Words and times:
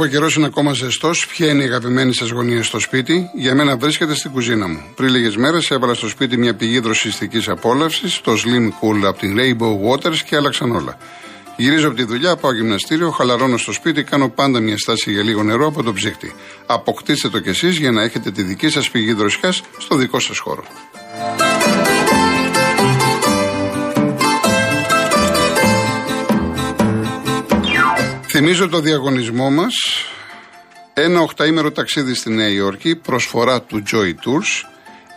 που 0.00 0.06
ο 0.06 0.08
καιρός 0.08 0.34
είναι 0.34 0.46
ακόμα 0.46 0.72
ζεστός, 0.72 1.26
ποια 1.26 1.48
είναι 1.48 1.62
η 1.62 1.66
αγαπημένη 1.66 2.14
σας 2.14 2.30
γωνία 2.30 2.62
στο 2.62 2.78
σπίτι, 2.78 3.30
για 3.34 3.54
μένα 3.54 3.76
βρίσκεται 3.76 4.14
στην 4.14 4.30
κουζίνα 4.30 4.68
μου. 4.68 4.80
Πριν 4.96 5.08
λίγες 5.08 5.36
μέρες 5.36 5.70
έβαλα 5.70 5.94
στο 5.94 6.08
σπίτι 6.08 6.36
μια 6.36 6.54
πηγή 6.54 6.78
δροσιστικής 6.78 7.48
απόλαυσης, 7.48 8.20
το 8.20 8.32
Slim 8.32 8.66
Cool 8.66 9.04
από 9.04 9.18
την 9.18 9.36
Rainbow 9.38 9.90
Waters 9.90 10.16
και 10.16 10.36
άλλαξαν 10.36 10.70
όλα. 10.70 10.98
Γυρίζω 11.56 11.86
από 11.86 11.96
τη 11.96 12.04
δουλειά, 12.04 12.36
πάω 12.36 12.52
γυμναστήριο, 12.52 13.10
χαλαρώνω 13.10 13.56
στο 13.56 13.72
σπίτι, 13.72 14.02
κάνω 14.02 14.28
πάντα 14.28 14.60
μια 14.60 14.78
στάση 14.78 15.12
για 15.12 15.22
λίγο 15.22 15.42
νερό 15.42 15.66
από 15.66 15.82
το 15.82 15.92
ψύχτη. 15.92 16.32
Αποκτήστε 16.66 17.28
το 17.28 17.40
κι 17.40 17.48
εσείς 17.48 17.76
για 17.76 17.90
να 17.90 18.02
έχετε 18.02 18.30
τη 18.30 18.42
δική 18.42 18.68
σας 18.68 18.90
πηγή 18.90 19.12
δροσιάς 19.12 19.62
στο 19.78 19.96
δικό 19.96 20.20
σας 20.20 20.38
χώρο. 20.38 20.64
Θυμίζω 28.42 28.68
το 28.68 28.80
διαγωνισμό 28.80 29.50
μας 29.50 29.74
ένα 30.94 31.20
οχταήμερο 31.20 31.72
ταξίδι 31.72 32.14
στη 32.14 32.30
Νέα 32.30 32.48
Υόρκη, 32.48 32.96
προσφορά 32.96 33.62
του 33.62 33.82
Joy 33.92 34.08
Tours, 34.08 34.68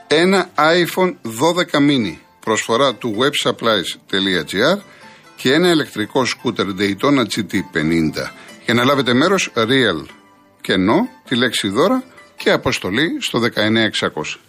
ένα 0.08 0.50
iPhone 0.56 1.14
12 1.72 1.78
mini, 1.90 2.16
προσφορά 2.40 2.96
του 2.96 3.16
websupplies.gr 3.20 4.80
και 5.36 5.54
ένα 5.54 5.72
ηλεκτρικό 5.72 6.26
σκούτερ 6.26 6.66
Daytona 6.80 7.26
GT50. 7.36 8.30
Για 8.66 8.74
να 8.74 8.84
λάβετε 8.84 9.14
μέρος, 9.14 9.52
real 9.56 10.06
κενό, 10.62 11.10
τη 11.28 11.36
λέξη 11.36 11.68
δώρα 11.68 12.04
και 12.36 12.52
αποστολή 12.52 13.18
στο 13.22 13.40
19600. 13.40 14.40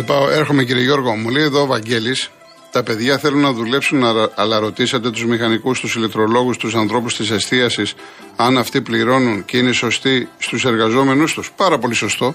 Πριν 0.00 0.12
πάω, 0.12 0.30
έρχομαι 0.30 0.64
κύριε 0.64 0.82
Γιώργο, 0.82 1.14
μου 1.14 1.28
λέει 1.28 1.42
εδώ 1.42 1.62
ο 1.62 1.66
Βαγγέλης, 1.66 2.30
τα 2.70 2.82
παιδιά 2.82 3.18
θέλουν 3.18 3.40
να 3.40 3.52
δουλέψουν, 3.52 4.04
αλλά 4.34 4.58
ρωτήσατε 4.58 5.10
τους 5.10 5.24
μηχανικούς, 5.24 5.80
τους 5.80 5.94
ηλεκτρολόγους, 5.94 6.56
τους 6.56 6.74
ανθρώπους 6.74 7.16
της 7.16 7.30
εστίασης, 7.30 7.94
αν 8.36 8.58
αυτοί 8.58 8.80
πληρώνουν 8.80 9.44
και 9.44 9.58
είναι 9.58 9.72
σωστοί 9.72 10.28
στους 10.38 10.64
εργαζόμενους 10.64 11.34
τους. 11.34 11.50
Πάρα 11.56 11.78
πολύ 11.78 11.94
σωστό, 11.94 12.34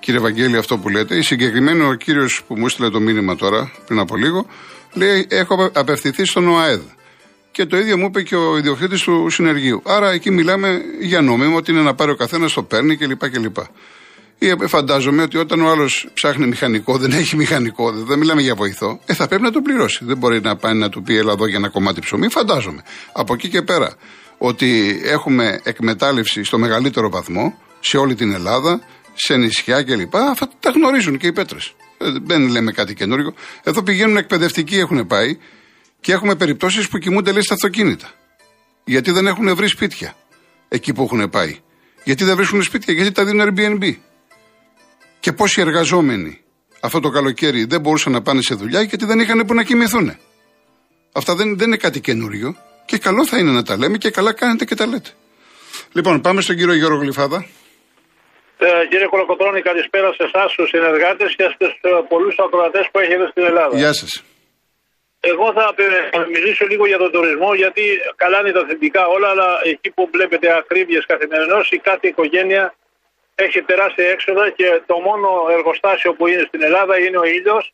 κύριε 0.00 0.20
Βαγγέλη, 0.20 0.56
αυτό 0.56 0.78
που 0.78 0.88
λέτε. 0.88 1.16
Η 1.16 1.22
συγκεκριμένη 1.22 1.82
ο 1.82 1.94
κύριος 1.94 2.42
που 2.46 2.58
μου 2.58 2.66
έστειλε 2.66 2.90
το 2.90 3.00
μήνυμα 3.00 3.36
τώρα, 3.36 3.72
πριν 3.86 3.98
από 3.98 4.16
λίγο, 4.16 4.46
λέει: 4.92 5.26
Έχω 5.30 5.70
απευθυνθεί 5.72 6.24
στον 6.24 6.48
ΟΑΕΔ. 6.48 6.80
Και 7.50 7.66
το 7.66 7.76
ίδιο 7.76 7.98
μου 7.98 8.04
είπε 8.04 8.22
και 8.22 8.36
ο 8.36 8.56
ιδιοκτήτης 8.56 9.02
του 9.02 9.30
συνεργείου. 9.30 9.82
Άρα 9.84 10.10
εκεί 10.10 10.30
μιλάμε 10.30 10.80
για 11.00 11.20
νόμιμο, 11.20 11.56
ότι 11.56 11.70
είναι 11.70 11.82
να 11.82 11.94
πάρει 11.94 12.10
ο 12.10 12.16
καθένας, 12.16 12.52
το 12.52 12.62
παίρνει 12.62 12.96
κλπ. 12.96 13.22
Ή 13.22 13.28
φαντάζομαι 14.66 15.22
ότι 15.22 15.38
όταν 15.38 15.60
ο 15.60 15.70
άλλος 15.70 16.08
ψάχνει 16.14 16.46
μηχανικό, 16.46 16.96
δεν 16.96 17.12
έχει 17.12 17.36
μηχανικό, 17.36 17.92
δεν 17.92 18.18
μιλάμε 18.18 18.42
για 18.42 18.54
βοηθό, 18.54 19.00
ε, 19.06 19.14
θα 19.14 19.28
πρέπει 19.28 19.42
να 19.42 19.50
το 19.50 19.60
πληρώσει. 19.60 20.04
Δεν 20.04 20.16
μπορεί 20.16 20.40
να 20.40 20.56
πάει 20.56 20.74
να 20.74 20.88
του 20.88 21.02
πει 21.02 21.16
έλα 21.16 21.32
εδώ 21.32 21.46
για 21.46 21.56
ένα 21.56 21.68
κομμάτι 21.68 22.00
ψωμί, 22.00 22.28
φαντάζομαι. 22.28 22.82
Από 23.12 23.34
εκεί 23.34 23.48
και 23.48 23.62
πέρα, 23.62 23.94
ότι 24.38 25.00
έχουμε 25.04 25.60
εκμετάλλευση 25.62 26.44
στο 26.44 26.58
μεγαλύτερο 26.58 27.10
βαθμό 27.10 27.58
σε 27.80 27.96
όλη 27.96 28.14
την 28.14 28.32
Ελλάδα, 28.32 28.80
σε 29.14 29.36
νησιά 29.36 29.82
κλπ. 29.82 30.16
Αυτά 30.16 30.50
τα 30.60 30.70
γνωρίζουν 30.70 31.18
και 31.18 31.26
οι 31.26 31.32
πέτρες. 31.32 31.74
Ε, 31.98 32.06
δεν 32.22 32.48
λέμε 32.48 32.72
κάτι 32.72 32.94
καινούριο. 32.94 33.34
Εδώ 33.62 33.82
πηγαίνουν 33.82 34.16
εκπαιδευτικοί, 34.16 34.76
έχουν 34.76 35.06
πάει 35.06 35.38
και 36.00 36.12
έχουμε 36.12 36.34
περιπτώσεις 36.34 36.88
που 36.88 36.98
κοιμούνται 36.98 37.32
λέει 37.32 37.42
στα 37.42 37.54
αυτοκίνητα. 37.54 38.10
Γιατί 38.84 39.10
δεν 39.10 39.26
έχουν 39.26 39.54
βρει 39.54 39.68
σπίτια 39.68 40.14
εκεί 40.68 40.92
που 40.92 41.02
έχουν 41.02 41.30
πάει. 41.30 41.58
Γιατί 42.04 42.24
δεν 42.24 42.36
βρίσκουν 42.36 42.62
σπίτια, 42.62 42.94
γιατί 42.94 43.12
τα 43.12 43.24
δίνουν 43.24 43.48
Airbnb 43.48 43.94
και 45.24 45.32
πόσοι 45.32 45.60
εργαζόμενοι 45.60 46.32
αυτό 46.86 46.98
το 47.00 47.10
καλοκαίρι 47.16 47.64
δεν 47.72 47.80
μπορούσαν 47.80 48.12
να 48.12 48.22
πάνε 48.26 48.42
σε 48.48 48.54
δουλειά 48.54 48.80
γιατί 48.90 49.04
δεν 49.10 49.18
είχαν 49.20 49.38
που 49.46 49.54
να 49.54 49.62
κοιμηθούν. 49.68 50.06
Αυτά 51.20 51.32
δεν, 51.38 51.48
δεν 51.58 51.66
είναι 51.66 51.76
κάτι 51.86 52.00
καινούριο 52.00 52.48
και 52.88 52.96
καλό 53.06 53.22
θα 53.30 53.36
είναι 53.38 53.52
να 53.58 53.62
τα 53.68 53.74
λέμε 53.80 53.96
και 54.02 54.10
καλά 54.10 54.32
κάνετε 54.40 54.64
και 54.64 54.74
τα 54.74 54.86
λέτε. 54.86 55.10
Λοιπόν, 55.96 56.14
πάμε 56.26 56.40
στον 56.40 56.56
κύριο 56.56 56.74
Γιώργο 56.80 56.98
Γλυφάδα. 57.04 57.38
Ε, 58.58 58.66
κύριε 58.90 59.08
Κολοκοτρώνη, 59.14 59.60
καλησπέρα 59.70 60.08
σε 60.18 60.24
εσάς, 60.28 60.48
στους 60.54 60.68
συνεργάτες 60.74 61.30
και 61.38 61.46
στους 61.54 61.72
ε, 61.80 61.90
πολλούς 62.12 62.36
ακροατές 62.44 62.84
που 62.90 62.98
έχετε 63.04 63.24
στην 63.32 63.44
Ελλάδα. 63.50 63.74
Γεια 63.82 63.92
σας. 64.00 64.12
Εγώ 65.32 65.46
θα 65.56 65.64
μιλήσω 66.34 66.64
λίγο 66.72 66.84
για 66.90 66.98
τον 67.02 67.10
τουρισμό, 67.14 67.50
γιατί 67.62 67.82
καλά 68.22 68.38
είναι 68.40 68.52
τα 68.58 68.64
θετικά 68.68 69.02
όλα, 69.14 69.28
αλλά 69.32 69.48
εκεί 69.72 69.88
που 69.96 70.02
βλέπετε 70.14 70.46
ακρίβειες 70.60 71.04
καθημερινώς, 71.12 71.64
η 71.76 71.78
κάθε 71.88 72.06
οικογένεια 72.12 72.64
έχει 73.34 73.62
τεράστια 73.62 74.08
έξοδα 74.08 74.50
και 74.50 74.82
το 74.86 74.98
μόνο 74.98 75.46
εργοστάσιο 75.50 76.14
που 76.14 76.26
είναι 76.26 76.44
στην 76.46 76.62
Ελλάδα 76.62 76.98
είναι 76.98 77.18
ο 77.18 77.24
ήλιος 77.24 77.72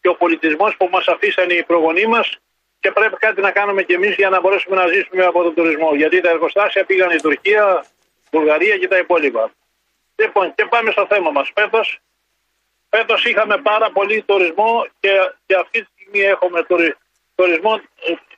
και 0.00 0.08
ο 0.08 0.14
πολιτισμός 0.14 0.76
που 0.76 0.88
μας 0.92 1.08
αφήσαν 1.08 1.50
οι 1.50 1.62
προγονείς 1.62 2.06
μας 2.06 2.38
και 2.80 2.90
πρέπει 2.90 3.16
κάτι 3.16 3.40
να 3.40 3.50
κάνουμε 3.50 3.82
κι 3.82 3.92
εμείς 3.92 4.14
για 4.14 4.28
να 4.28 4.40
μπορέσουμε 4.40 4.76
να 4.76 4.86
ζήσουμε 4.86 5.24
από 5.24 5.42
τον 5.42 5.54
τουρισμό. 5.54 5.94
Γιατί 5.94 6.20
τα 6.20 6.30
εργοστάσια 6.30 6.84
πήγαν 6.84 7.10
η 7.10 7.20
Τουρκία, 7.20 7.84
Βουλγαρία 8.30 8.78
και 8.78 8.88
τα 8.88 8.98
υπόλοιπα. 8.98 9.50
Λοιπόν, 10.16 10.54
και 10.54 10.64
πάμε 10.64 10.90
στο 10.90 11.06
θέμα 11.06 11.30
μας. 11.30 11.50
Φέτος 11.54 12.00
φέτος 12.96 13.24
είχαμε 13.24 13.56
πάρα 13.58 13.90
πολύ 13.90 14.22
τουρισμό 14.22 14.86
και, 15.00 15.10
και 15.46 15.54
αυτή 15.54 15.78
τη 15.82 15.88
στιγμή 15.94 16.20
έχουμε 16.20 16.62
τουρισμό 17.34 17.80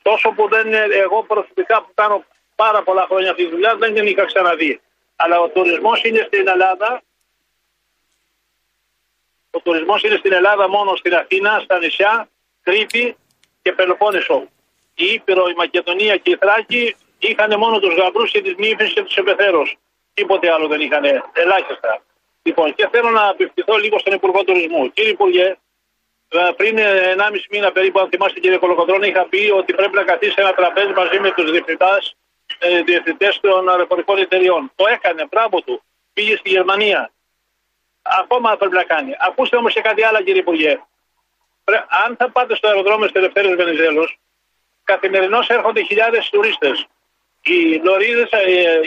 τόσο 0.02 0.28
που 0.30 0.48
δεν 0.48 0.66
είναι 0.66 0.86
εγώ 0.90 1.22
προσωπικά 1.22 1.82
που 1.82 1.90
κάνω 1.94 2.24
πάρα 2.54 2.82
πολλά 2.82 3.06
χρόνια 3.08 3.30
αυτή 3.30 3.44
τη 3.44 3.50
δουλειά 3.50 3.76
δεν 3.76 3.94
την 3.94 4.06
είχα 4.06 4.24
ξαναδεί. 4.24 4.80
Αλλά 5.16 5.40
ο 5.40 5.48
τουρισμός 5.48 6.04
είναι 6.04 6.22
στην 6.26 6.48
Ελλάδα. 6.48 7.02
Ο 9.50 9.60
τουρισμός 9.60 10.02
είναι 10.02 10.16
στην 10.16 10.32
Ελλάδα 10.32 10.68
μόνο 10.68 10.96
στην 10.96 11.14
Αθήνα, 11.14 11.60
στα 11.64 11.78
νησιά, 11.78 12.28
Κρήτη 12.62 13.16
και 13.62 13.72
Πελοπόννησο. 13.72 14.48
Η 14.94 15.04
Ήπειρο, 15.04 15.48
η 15.48 15.54
Μακεδονία 15.56 16.16
και 16.16 16.30
η 16.30 16.36
Θράκη 16.36 16.96
είχαν 17.18 17.58
μόνο 17.58 17.78
τους 17.78 17.94
γαμπρούς 17.94 18.30
και 18.30 18.42
τις 18.42 18.54
νύφε 18.56 18.86
και 18.86 19.02
τους 19.02 19.16
επεθέρους. 19.16 19.76
Τίποτε 20.14 20.52
άλλο 20.52 20.66
δεν 20.66 20.80
είχαν, 20.80 21.04
ελάχιστα. 21.32 22.02
Λοιπόν, 22.42 22.74
και 22.74 22.88
θέλω 22.90 23.10
να 23.10 23.28
απευθυνθώ 23.28 23.76
λίγο 23.76 23.98
στον 23.98 24.12
Υπουργό 24.12 24.44
Τουρισμού. 24.44 24.92
Κύριε 24.92 25.10
Υπουργέ, 25.10 25.56
ε, 26.28 26.50
πριν 26.56 26.78
1,5 26.78 27.46
μήνα 27.50 27.72
περίπου, 27.72 28.00
αν 28.00 28.08
θυμάστε 28.08 28.40
κύριε 28.40 28.58
Κολοκοτρώνη, 28.58 29.08
είχα 29.08 29.24
πει 29.24 29.50
ότι 29.50 29.74
πρέπει 29.74 29.94
να 29.94 30.02
καθίσει 30.02 30.34
ένα 30.36 30.52
τραπέζι 30.52 30.92
μαζί 30.92 31.20
με 31.20 31.30
τους 31.30 31.50
διευθυντάς 31.50 32.16
ε, 32.58 32.82
διευθυντές 32.82 33.40
των 33.40 33.68
αεροπορικών 33.68 34.18
εταιριών. 34.18 34.72
Το 34.74 34.84
έκανε, 34.86 35.26
μπράβο 35.30 35.60
του. 35.60 35.82
Πήγε 36.12 36.36
στη 36.36 36.48
Γερμανία. 36.48 37.10
Ακόμα 38.02 38.56
πρέπει 38.56 38.74
να 38.74 38.82
κάνει. 38.82 39.12
Ακούστε 39.18 39.56
όμως 39.56 39.72
και 39.72 39.80
κάτι 39.80 40.02
άλλο, 40.02 40.22
κύριε 40.22 40.40
Υπουργέ. 40.40 40.80
Αν 42.06 42.16
θα 42.16 42.30
πάτε 42.30 42.54
στο 42.54 42.68
αεροδρόμιο 42.68 43.06
της 43.06 43.14
Ελευθέρη 43.14 43.54
Βενιζέλους, 43.54 44.18
καθημερινώς 44.84 45.48
έρχονται 45.48 45.82
χιλιάδες 45.82 46.28
τουρίστες. 46.28 46.86
Οι 47.42 47.80
λωρίδες, 47.84 48.30
ε, 48.30 48.80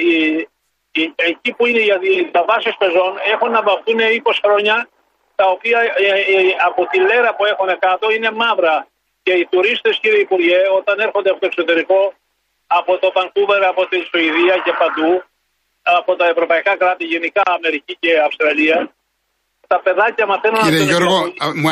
εκεί 1.15 1.53
που 1.53 1.65
είναι 1.65 1.79
οι 1.79 2.31
βάσει 2.47 2.75
πεζών, 2.77 3.17
έχουν 3.33 3.51
να 3.51 3.61
βαφτούν 3.61 3.99
20 3.99 4.39
χρόνια, 4.43 4.89
τα 5.35 5.45
οποία 5.45 5.79
ε, 5.79 6.07
ε, 6.07 6.55
από 6.65 6.85
τη 6.85 6.99
λέρα 6.99 7.35
που 7.35 7.45
έχουν 7.45 7.79
κάτω 7.79 8.11
είναι 8.11 8.31
μαύρα. 8.31 8.87
Και 9.23 9.31
οι 9.31 9.45
τουρίστες, 9.51 9.99
κύριε 9.99 10.19
Υπουργέ, 10.19 10.57
όταν 10.77 10.99
έρχονται 10.99 11.29
από 11.29 11.39
το 11.39 11.45
εξωτερικό, 11.45 12.13
από 12.77 12.91
το 13.03 13.07
Βανκούβερ, 13.15 13.61
από 13.73 13.83
τη 13.91 13.97
Σουηδία 14.09 14.55
και 14.65 14.73
παντού, 14.81 15.11
από 15.99 16.11
τα 16.19 16.25
ευρωπαϊκά 16.33 16.73
κράτη, 16.81 17.03
γενικά 17.13 17.43
Αμερική 17.57 17.93
και 18.03 18.11
Αυστραλία. 18.27 18.77
Τα 19.67 19.79
παιδάκια 19.85 20.25
μαθαίνουν 20.31 20.59
Κύριε 20.61 20.83
Γιώργο, 20.91 21.17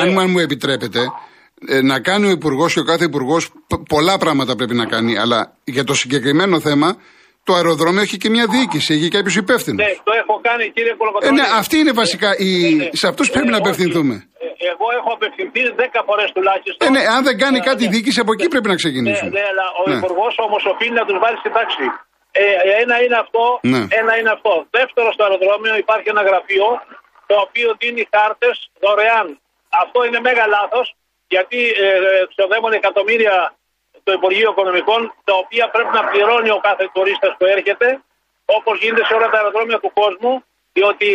αν, 0.02 0.17
αν 0.20 0.29
μου 0.29 0.40
επιτρέπετε, 0.40 1.02
ε, 1.67 1.82
να 1.82 1.99
κάνει 1.99 2.26
ο 2.28 2.29
Υπουργός 2.29 2.73
και 2.73 2.79
ο 2.79 2.84
κάθε 2.84 3.05
Υπουργός 3.05 3.52
πολλά 3.94 4.17
πράγματα 4.17 4.55
πρέπει 4.55 4.76
να 4.76 4.85
κάνει, 4.85 5.17
αλλά 5.17 5.40
για 5.64 5.84
το 5.84 5.94
συγκεκριμένο 5.94 6.59
θέμα 6.59 6.90
το 7.43 7.53
αεροδρόμιο 7.53 8.02
έχει 8.02 8.17
και 8.17 8.29
μια 8.29 8.46
διοίκηση, 8.47 8.93
έχει 8.93 9.08
κάποιους 9.08 9.35
υπεύθυνους. 9.35 9.85
Ναι, 9.85 9.91
το 10.03 10.11
έχω 10.22 10.40
κάνει 10.41 10.72
κύριε 10.76 10.93
Κολοκοτρώνη. 10.97 11.40
Ε, 11.40 11.41
ναι, 11.41 11.47
αυτοί 11.58 11.78
είναι 11.78 11.91
βασικά. 11.91 12.29
Οι... 12.38 12.76
Ναι, 12.76 12.84
ναι. 12.84 12.90
Σε 12.91 13.08
αυτούς 13.08 13.29
πρέπει 13.29 13.47
να 13.47 13.58
απευθυνθούμε. 13.58 14.27
Ε, 14.67 14.72
εγώ 14.73 14.87
έχω 14.99 15.09
απευθυνθεί 15.17 15.61
10 15.78 16.02
φορές 16.09 16.29
τουλάχιστον. 16.35 16.87
Ε, 16.87 16.90
ναι, 16.96 17.03
αν 17.16 17.22
δεν 17.28 17.35
κάνει 17.43 17.59
κάτι 17.69 17.81
η 17.87 17.90
διοίκηση, 17.93 18.19
από 18.23 18.31
εκεί 18.35 18.47
πρέπει 18.53 18.69
να 18.73 18.78
ξεκινήσουμε. 18.81 19.29
Ναι, 19.29 19.40
ναι 19.40 19.46
αλλά 19.52 19.66
ο 19.81 19.84
ναι. 19.90 19.96
Υπουργός 19.96 20.34
όμως 20.46 20.61
οφείλει 20.72 20.96
να 21.02 21.05
τους 21.08 21.17
βάλει 21.23 21.37
στην 21.43 21.53
τάξη. 21.58 21.85
Ε, 22.31 22.46
ένα 22.84 22.96
είναι 23.03 23.17
αυτό, 23.23 23.43
ναι. 23.73 23.81
ένα 24.02 24.11
είναι 24.19 24.31
αυτό. 24.37 24.53
Δεύτερο 24.78 25.08
στο 25.16 25.23
αεροδρόμιο 25.25 25.73
υπάρχει 25.84 26.08
ένα 26.14 26.23
γραφείο 26.29 26.67
το 27.29 27.35
οποίο 27.46 27.67
δίνει 27.79 28.03
χάρτες 28.14 28.55
δωρεάν. 28.84 29.28
Αυτό 29.84 30.05
είναι 30.05 30.19
μέγα 30.28 30.46
λάθος 30.55 30.87
γιατί 31.34 31.59
ε, 31.85 31.90
ξοδεύουν 32.31 32.73
εκατομμύρια 32.79 33.35
το 34.03 34.11
Υπουργείο 34.19 34.49
Οικονομικών, 34.53 35.02
τα 35.28 35.34
οποία 35.43 35.66
πρέπει 35.73 35.93
να 35.99 36.03
πληρώνει 36.09 36.49
ο 36.58 36.59
κάθε 36.67 36.85
τουρίστας 36.93 37.31
που 37.37 37.46
έρχεται, 37.55 37.87
όπως 38.58 38.75
γίνεται 38.81 39.05
σε 39.05 39.14
όλα 39.17 39.29
τα 39.29 39.37
αεροδρόμια 39.37 39.79
του 39.84 39.91
κόσμου, 39.99 40.34
διότι 40.73 41.09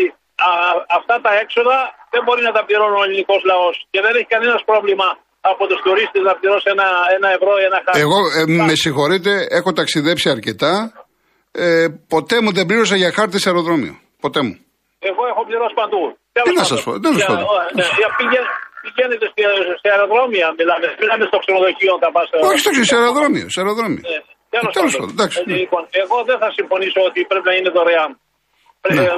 α, 0.48 0.50
αυτά 0.98 1.14
τα 1.24 1.32
έξοδα 1.42 1.78
δεν 2.12 2.22
μπορεί 2.24 2.42
να 2.48 2.52
τα 2.56 2.62
πληρώνει 2.66 2.96
ο 3.00 3.04
ελληνικός 3.06 3.40
λαός 3.50 3.76
και 3.92 4.00
δεν 4.04 4.12
έχει 4.18 4.28
κανένας 4.34 4.62
πρόβλημα 4.70 5.08
από 5.50 5.62
τους 5.68 5.80
τουρίστες 5.84 6.22
να 6.28 6.34
πληρώσει 6.38 6.68
ένα, 6.74 6.88
ένα 7.16 7.28
ευρώ 7.36 7.52
ή 7.62 7.64
ένα 7.70 7.78
χάρτη. 7.84 8.00
Εγώ, 8.06 8.18
ε, 8.38 8.42
με 8.68 8.74
συγχωρείτε, 8.84 9.32
έχω 9.58 9.70
ταξιδέψει 9.78 10.28
αρκετά. 10.36 10.74
Ε, 11.64 11.86
ποτέ 12.14 12.36
μου 12.42 12.50
δεν 12.56 12.66
πλήρωσα 12.68 12.96
για 13.02 13.10
χάρτη 13.18 13.36
σε 13.42 13.48
αεροδρόμιο. 13.48 13.94
Ποτέ 14.24 14.40
μου. 14.46 14.54
Εγώ 15.08 15.22
έχω 15.32 15.42
πληρώσει 15.48 15.74
παντού. 15.82 16.02
Τι 16.46 16.52
να 16.60 16.64
σας 16.70 16.80
πω, 16.84 16.90
τέλος 17.04 17.24
πάντων. 17.28 17.46
Πηγαίνετε 18.84 19.26
σε 19.82 19.88
αεροδρόμια, 19.94 20.46
μιλάμε. 20.58 20.86
Μιλάμε 21.00 21.24
στο 21.30 21.38
ξενοδοχείο 21.42 21.92
όταν 21.98 22.10
πας. 22.16 22.26
Όχι 22.50 22.58
στο 22.62 22.70
σε 22.90 22.94
αεροδρόμιο. 22.98 23.46
Σε 23.54 23.58
αεροδρόμιο. 23.60 24.02
Ε, 24.14 24.58
Τέλος 24.78 24.92
πάντων. 24.98 25.14
Ε, 25.38 25.56
λοιπόν, 25.60 25.82
εγώ 26.02 26.16
δεν 26.28 26.38
θα 26.42 26.48
συμφωνήσω 26.58 27.00
ότι 27.08 27.18
πρέπει 27.30 27.46
να 27.50 27.54
είναι 27.58 27.70
δωρεάν. 27.76 28.10
Ναι. 28.88 29.08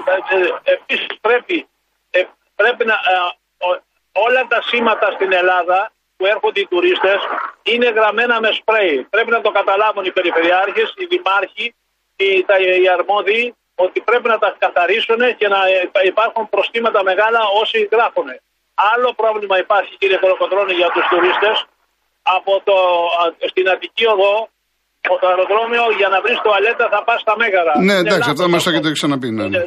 Επίσης 0.63 1.07
πρέπει, 1.21 1.69
πρέπει 2.55 2.85
να. 2.85 2.95
Όλα 4.13 4.47
τα 4.47 4.63
σήματα 4.63 5.11
στην 5.11 5.33
Ελλάδα 5.33 5.93
που 6.17 6.27
έρχονται 6.27 6.61
οι 6.61 6.67
τουρίστες 6.67 7.21
είναι 7.63 7.89
γραμμένα 7.89 8.41
με 8.41 8.51
σπρέι. 8.53 9.07
Πρέπει 9.11 9.31
να 9.31 9.41
το 9.41 9.51
καταλάβουν 9.51 10.05
οι 10.05 10.11
περιφερειάρχες, 10.13 10.95
οι 10.97 11.05
δημάρχοι, 11.05 11.75
οι, 12.17 12.45
οι 12.83 12.89
αρμόδιοι 12.89 13.55
ότι 13.75 14.01
πρέπει 14.01 14.29
να 14.29 14.39
τα 14.39 14.57
καθαρίσουν 14.59 15.37
και 15.37 15.49
να 15.49 15.59
υπάρχουν 16.05 16.49
προστήματα 16.49 17.03
μεγάλα 17.03 17.41
όσοι 17.61 17.89
γράφουν. 17.93 18.27
Άλλο 18.75 19.13
πρόβλημα 19.13 19.59
υπάρχει 19.59 19.97
κύριε 19.97 20.17
Κολοκοτρώνη 20.17 20.73
για 20.73 20.91
τους 20.91 21.07
τουρίστες 21.11 21.67
από 22.23 22.61
το, 22.65 22.75
στην 23.49 23.69
Αττική 23.69 24.07
Οδό 24.07 24.49
από 25.09 25.19
το 25.21 25.27
αεροδρόμιο 25.31 25.85
για 26.01 26.09
να 26.09 26.19
βρεις 26.25 26.39
τουαλέτα 26.45 26.89
θα 26.93 27.01
πας 27.07 27.21
στα 27.21 27.35
Μέγαρα. 27.41 27.75
Ναι, 27.89 27.95
εντάξει, 28.03 28.31
αυτό 28.31 28.49
μας 28.49 28.67
έχετε 28.67 28.93
ξαναπεί. 28.99 29.29
Ναι, 29.31 29.43
ναι. 29.43 29.59
ναι. 29.59 29.65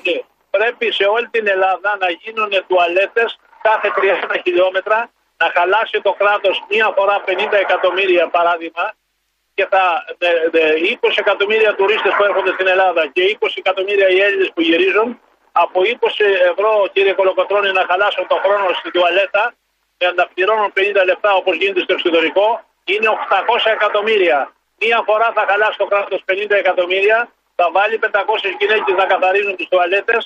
Πρέπει 0.56 0.86
σε 1.00 1.06
όλη 1.16 1.28
την 1.36 1.46
Ελλάδα 1.56 1.90
να 2.04 2.10
γίνουν 2.22 2.52
τουαλέτες 2.70 3.30
κάθε 3.68 3.88
30 4.32 4.36
χιλιόμετρα, 4.44 5.00
να 5.42 5.48
χαλάσει 5.56 5.98
το 6.08 6.12
κράτος 6.22 6.56
μία 6.72 6.88
φορά 6.98 7.16
50 7.26 7.54
εκατομμύρια 7.66 8.28
παράδειγμα 8.36 8.86
και 9.58 9.66
θα 9.74 9.84
20 11.02 11.24
εκατομμύρια 11.24 11.76
τουρίστες 11.76 12.14
που 12.18 12.24
έρχονται 12.30 12.52
στην 12.58 12.68
Ελλάδα 12.74 13.02
και 13.14 13.22
20 13.40 13.48
εκατομμύρια 13.64 14.08
οι 14.14 14.20
Έλληνες 14.26 14.50
που 14.54 14.62
γυρίζουν 14.62 15.10
από 15.64 15.78
20 15.82 15.86
ευρώ 16.52 16.72
κύριε 16.94 17.14
Κολοκοτρώνη 17.20 17.72
να 17.72 17.84
χαλάσουν 17.90 18.28
το 18.28 18.38
χρόνο 18.44 18.66
στην 18.80 18.92
τουαλέτα 18.92 19.44
και 19.98 20.08
να 20.16 20.24
πληρώνουν 20.34 20.74
50 20.76 21.06
λεπτά 21.12 21.32
όπως 21.34 21.56
γίνεται 21.58 21.82
στο 21.86 21.94
εξωτερικό 21.94 22.48
είναι 22.94 23.08
800 23.10 23.72
εκατομμύρια. 23.78 24.40
Μία 24.82 25.00
φορά 25.08 25.28
θα 25.38 25.44
χαλάσει 25.50 25.78
το 25.84 25.88
κράτος 25.92 26.20
50 26.26 26.52
εκατομμύρια, 26.64 27.20
θα 27.60 27.66
βάλει 27.76 27.96
500 28.04 28.08
γυναίκες 28.60 28.96
να 29.02 29.06
καθαρίζουν 29.14 29.56
τις 29.60 29.68
τουαλέτες 29.72 30.22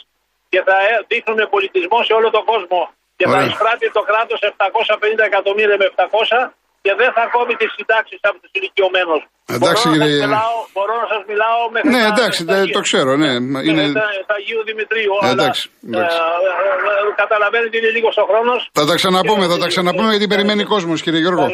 και 0.51 0.61
θα 0.67 0.77
ε, 0.87 0.93
δείχνουν 1.09 1.39
πολιτισμό 1.53 1.99
σε 2.07 2.13
όλο 2.19 2.29
τον 2.35 2.43
κόσμο. 2.51 2.81
Και 3.17 3.25
θα 3.33 3.39
εισπράττει 3.47 3.87
το 3.97 4.01
κράτος 4.09 4.39
750 4.41 5.19
εκατομμύρια 5.29 5.77
με 5.81 5.85
700 5.95 6.49
και 6.83 6.93
δεν 6.99 7.11
θα 7.15 7.23
κόβει 7.35 7.55
τις 7.61 7.71
συντάξεις 7.75 8.19
από 8.29 8.37
τους 8.41 8.51
ηλικιωμένους. 8.57 9.21
Εντάξει, 9.57 9.87
μπορώ, 9.87 9.97
κύριε... 9.97 10.25
να 10.25 10.41
μπορώ 10.73 10.93
να 11.03 11.07
σας 11.13 11.21
μιλάω 11.29 11.59
μέχρι 11.73 11.89
Ναι, 11.93 12.01
εντάξει, 12.11 12.39
το 12.75 12.81
ξέρω, 12.87 13.11
ναι. 13.23 13.31
Είναι... 13.67 13.85
Τα 14.29 14.35
Αγίου 14.39 14.63
Δημητρίου. 14.69 15.13
Εντάξει, 15.33 15.63
εντάξει. 15.87 16.17
Ε, 16.17 16.29
ε, 16.59 17.09
ε, 17.09 17.13
καταλαβαίνετε, 17.15 17.77
είναι 17.77 17.91
λίγος 17.95 18.15
ο 18.17 18.25
χρόνος. 18.29 18.69
Θα 18.79 18.85
τα 18.85 18.95
ξαναπούμε, 18.95 19.45
θα 19.53 19.57
τα 19.57 19.67
ξαναπούμε 19.67 20.09
γιατί 20.09 20.27
περιμένει 20.27 20.63
κόσμος, 20.63 21.01
κύριε 21.01 21.19
Γιώργο. 21.19 21.45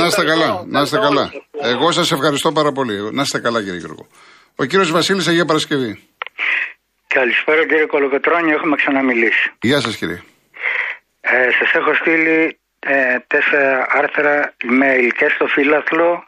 Να 0.00 0.06
είστε 0.06 0.24
καλά, 0.24 0.48
να 0.66 0.80
είστε 0.80 0.98
καλά. 0.98 1.24
Εγώ 1.72 1.90
σας 1.92 2.12
ευχαριστώ 2.12 2.52
πάρα 2.52 2.72
πολύ. 2.72 2.96
Να 3.12 3.22
είστε 3.22 3.38
καλά, 3.38 3.58
κύριε 3.62 3.78
Γιώργο. 3.78 4.06
Ο 4.56 4.64
κύριος 4.64 4.90
Βασίλης, 4.90 5.28
Αγία 5.28 5.44
Παρασκευή. 5.44 6.08
Καλησπέρα 7.06 7.66
κύριε 7.66 7.86
Κολοκοτρόνη, 7.86 8.50
έχουμε 8.52 8.76
ξαναμιλήσει. 8.76 9.52
Γεια 9.60 9.80
σας 9.80 9.96
κύριε. 9.96 10.22
Ε, 11.20 11.50
σας 11.58 11.72
έχω 11.74 11.94
στείλει 11.94 12.58
ε, 12.78 13.18
τέσσερα 13.26 13.86
άρθρα 13.88 14.54
email 14.64 15.08
και 15.18 15.28
στο 15.34 15.46
φύλαθλο 15.46 16.24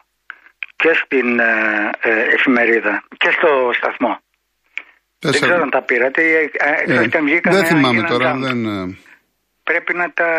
και 0.82 0.90
στην 1.02 1.28
ε, 1.38 1.52
ε, 2.00 2.10
εφημερίδα 2.36 2.94
και 3.16 3.30
στο 3.36 3.50
σταθμό. 3.78 4.12
Τέσσερα. 5.18 5.38
Δεν 5.38 5.48
ξέρω 5.48 5.62
αν 5.62 5.70
τα 5.70 5.82
πήρατε. 5.82 6.20
Ε, 6.22 6.42
ε, 6.92 7.08
δεν 7.58 7.64
θυμάμαι 7.70 8.02
τώρα. 8.12 8.28
Δεν... 8.46 8.58
Πρέπει 9.68 9.92
να 9.94 10.06
τα 10.18 10.30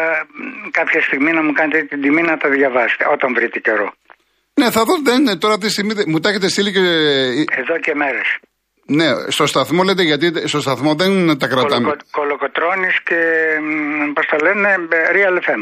κάποια 0.71 1.01
στιγμή 1.01 1.31
να 1.31 1.44
μου 1.44 1.51
κάνετε 1.51 1.81
την 1.83 2.01
τιμή 2.01 2.21
να 2.21 2.38
τα 2.38 2.50
διαβάσετε 2.50 3.03
όταν 3.15 3.33
βρείτε 3.33 3.59
καιρό. 3.59 3.94
Ναι, 4.59 4.71
θα 4.71 4.83
δω. 4.83 4.94
Δεν, 5.09 5.39
τώρα 5.39 5.57
τη 5.57 5.69
στιγμή 5.69 5.94
μου 6.07 6.19
τα 6.19 6.30
έχετε 6.30 6.47
στείλει 6.47 6.71
και. 6.71 6.80
Εδώ 7.62 7.75
και 7.85 7.94
μέρες. 7.95 8.30
Ναι, 8.85 9.09
στο 9.27 9.45
σταθμό 9.45 9.83
λέτε 9.83 10.03
γιατί 10.03 10.47
στο 10.47 10.59
σταθμό 10.59 10.95
δεν 10.95 11.38
τα 11.38 11.47
κρατάμε. 11.47 11.85
Κολοκο, 11.85 12.06
Κολοκοτρώνης 12.12 13.03
και 13.03 13.19
πώς 14.13 14.25
τα 14.25 14.38
λένε, 14.45 14.75
Real 15.15 15.35
FM. 15.45 15.62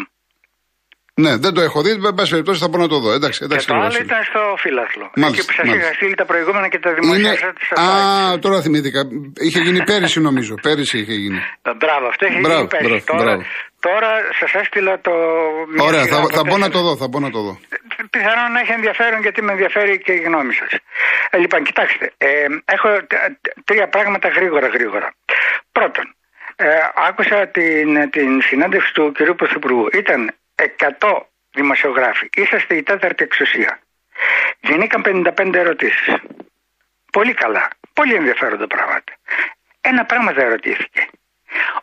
Ναι, 1.24 1.32
δεν 1.44 1.52
το 1.56 1.62
έχω 1.68 1.80
δει. 1.86 1.92
Με 2.08 2.12
πάση 2.18 2.30
περιπτώσει 2.36 2.60
θα 2.64 2.70
πω 2.70 2.78
να 2.78 2.88
το 2.94 2.98
δω. 3.04 3.12
Εντάξει, 3.20 3.40
εντάξει, 3.44 3.66
και 3.66 3.72
το 3.74 3.80
άλλο 3.86 4.00
ήταν 4.08 4.22
στο 4.32 4.42
φύλαθλο. 4.64 5.06
Μάλιστα, 5.16 5.38
Εκεί 5.38 5.42
που 5.48 5.54
σας 5.58 5.66
είχα 5.76 5.94
στείλει 5.98 6.16
τα 6.22 6.26
προηγούμενα 6.32 6.68
και 6.74 6.80
τα 6.86 6.92
δημοσίευσα 6.98 7.48
Είναι... 7.48 7.86
Α, 7.86 8.40
τώρα 8.46 8.58
θυμήθηκα. 8.66 9.02
Είχε 9.46 9.60
γίνει 9.66 9.80
πέρυσι 9.90 10.20
νομίζω. 10.30 10.54
Πέρυσι 10.68 10.98
είχε 11.02 11.16
γίνει. 11.24 11.40
Μπράβο, 11.82 12.06
αυτό 12.12 12.24
είχε 12.28 12.40
μπράβο, 12.46 12.66
γίνει 12.66 12.74
πέρυσι. 12.74 13.04
Μπράβο, 13.06 13.22
τώρα, 13.22 13.34
τώρα 13.88 14.12
σας 14.40 14.52
έστειλα 14.62 14.94
το. 15.08 15.14
Ωραία, 15.90 16.04
θα, 16.12 16.18
θα, 16.38 16.42
μπω 16.48 16.56
να 16.66 16.70
το 16.76 16.80
δω. 16.86 16.94
Θα 17.02 17.08
μπω 17.08 17.20
να 17.26 17.32
το 17.36 17.40
δω. 17.46 17.54
Πιθανόν 18.16 18.50
να 18.56 18.60
έχει 18.64 18.74
ενδιαφέρον 18.80 19.20
γιατί 19.26 19.40
με 19.46 19.52
ενδιαφέρει 19.56 19.94
και 20.06 20.14
η 20.20 20.22
γνώμη 20.28 20.54
σας. 20.60 20.72
Ε, 21.34 21.38
λοιπόν, 21.44 21.60
κοιτάξτε. 21.68 22.06
Ε, 22.18 22.30
έχω 22.76 22.88
τρία 23.68 23.88
πράγματα 23.96 24.28
γρήγορα 24.38 24.68
γρήγορα. 24.76 25.08
Πρώτον, 25.78 26.06
ε, 26.56 26.66
άκουσα 27.08 27.38
την, 27.58 27.88
την 28.16 28.30
συνάντηση 28.50 28.90
του 28.94 29.04
κ. 29.16 29.18
Πρωθυπουργού. 29.40 29.86
Ήταν 30.02 30.22
100 31.00 31.26
δημοσιογράφοι. 31.52 32.30
Είσαστε 32.36 32.76
η 32.76 32.84
τέταρτη 32.84 33.24
εξουσία. 33.24 33.80
Γεννήκαν 34.60 35.02
55 35.38 35.54
ερωτήσεις. 35.54 36.16
Πολύ 37.12 37.34
καλά. 37.34 37.68
Πολύ 37.94 38.14
ενδιαφέροντα 38.14 38.68
πράγματα. 38.68 39.14
Ένα 39.82 40.06
πράγμα 40.06 40.32
δεν 40.32 40.46
ερωτήθηκε. 40.46 41.08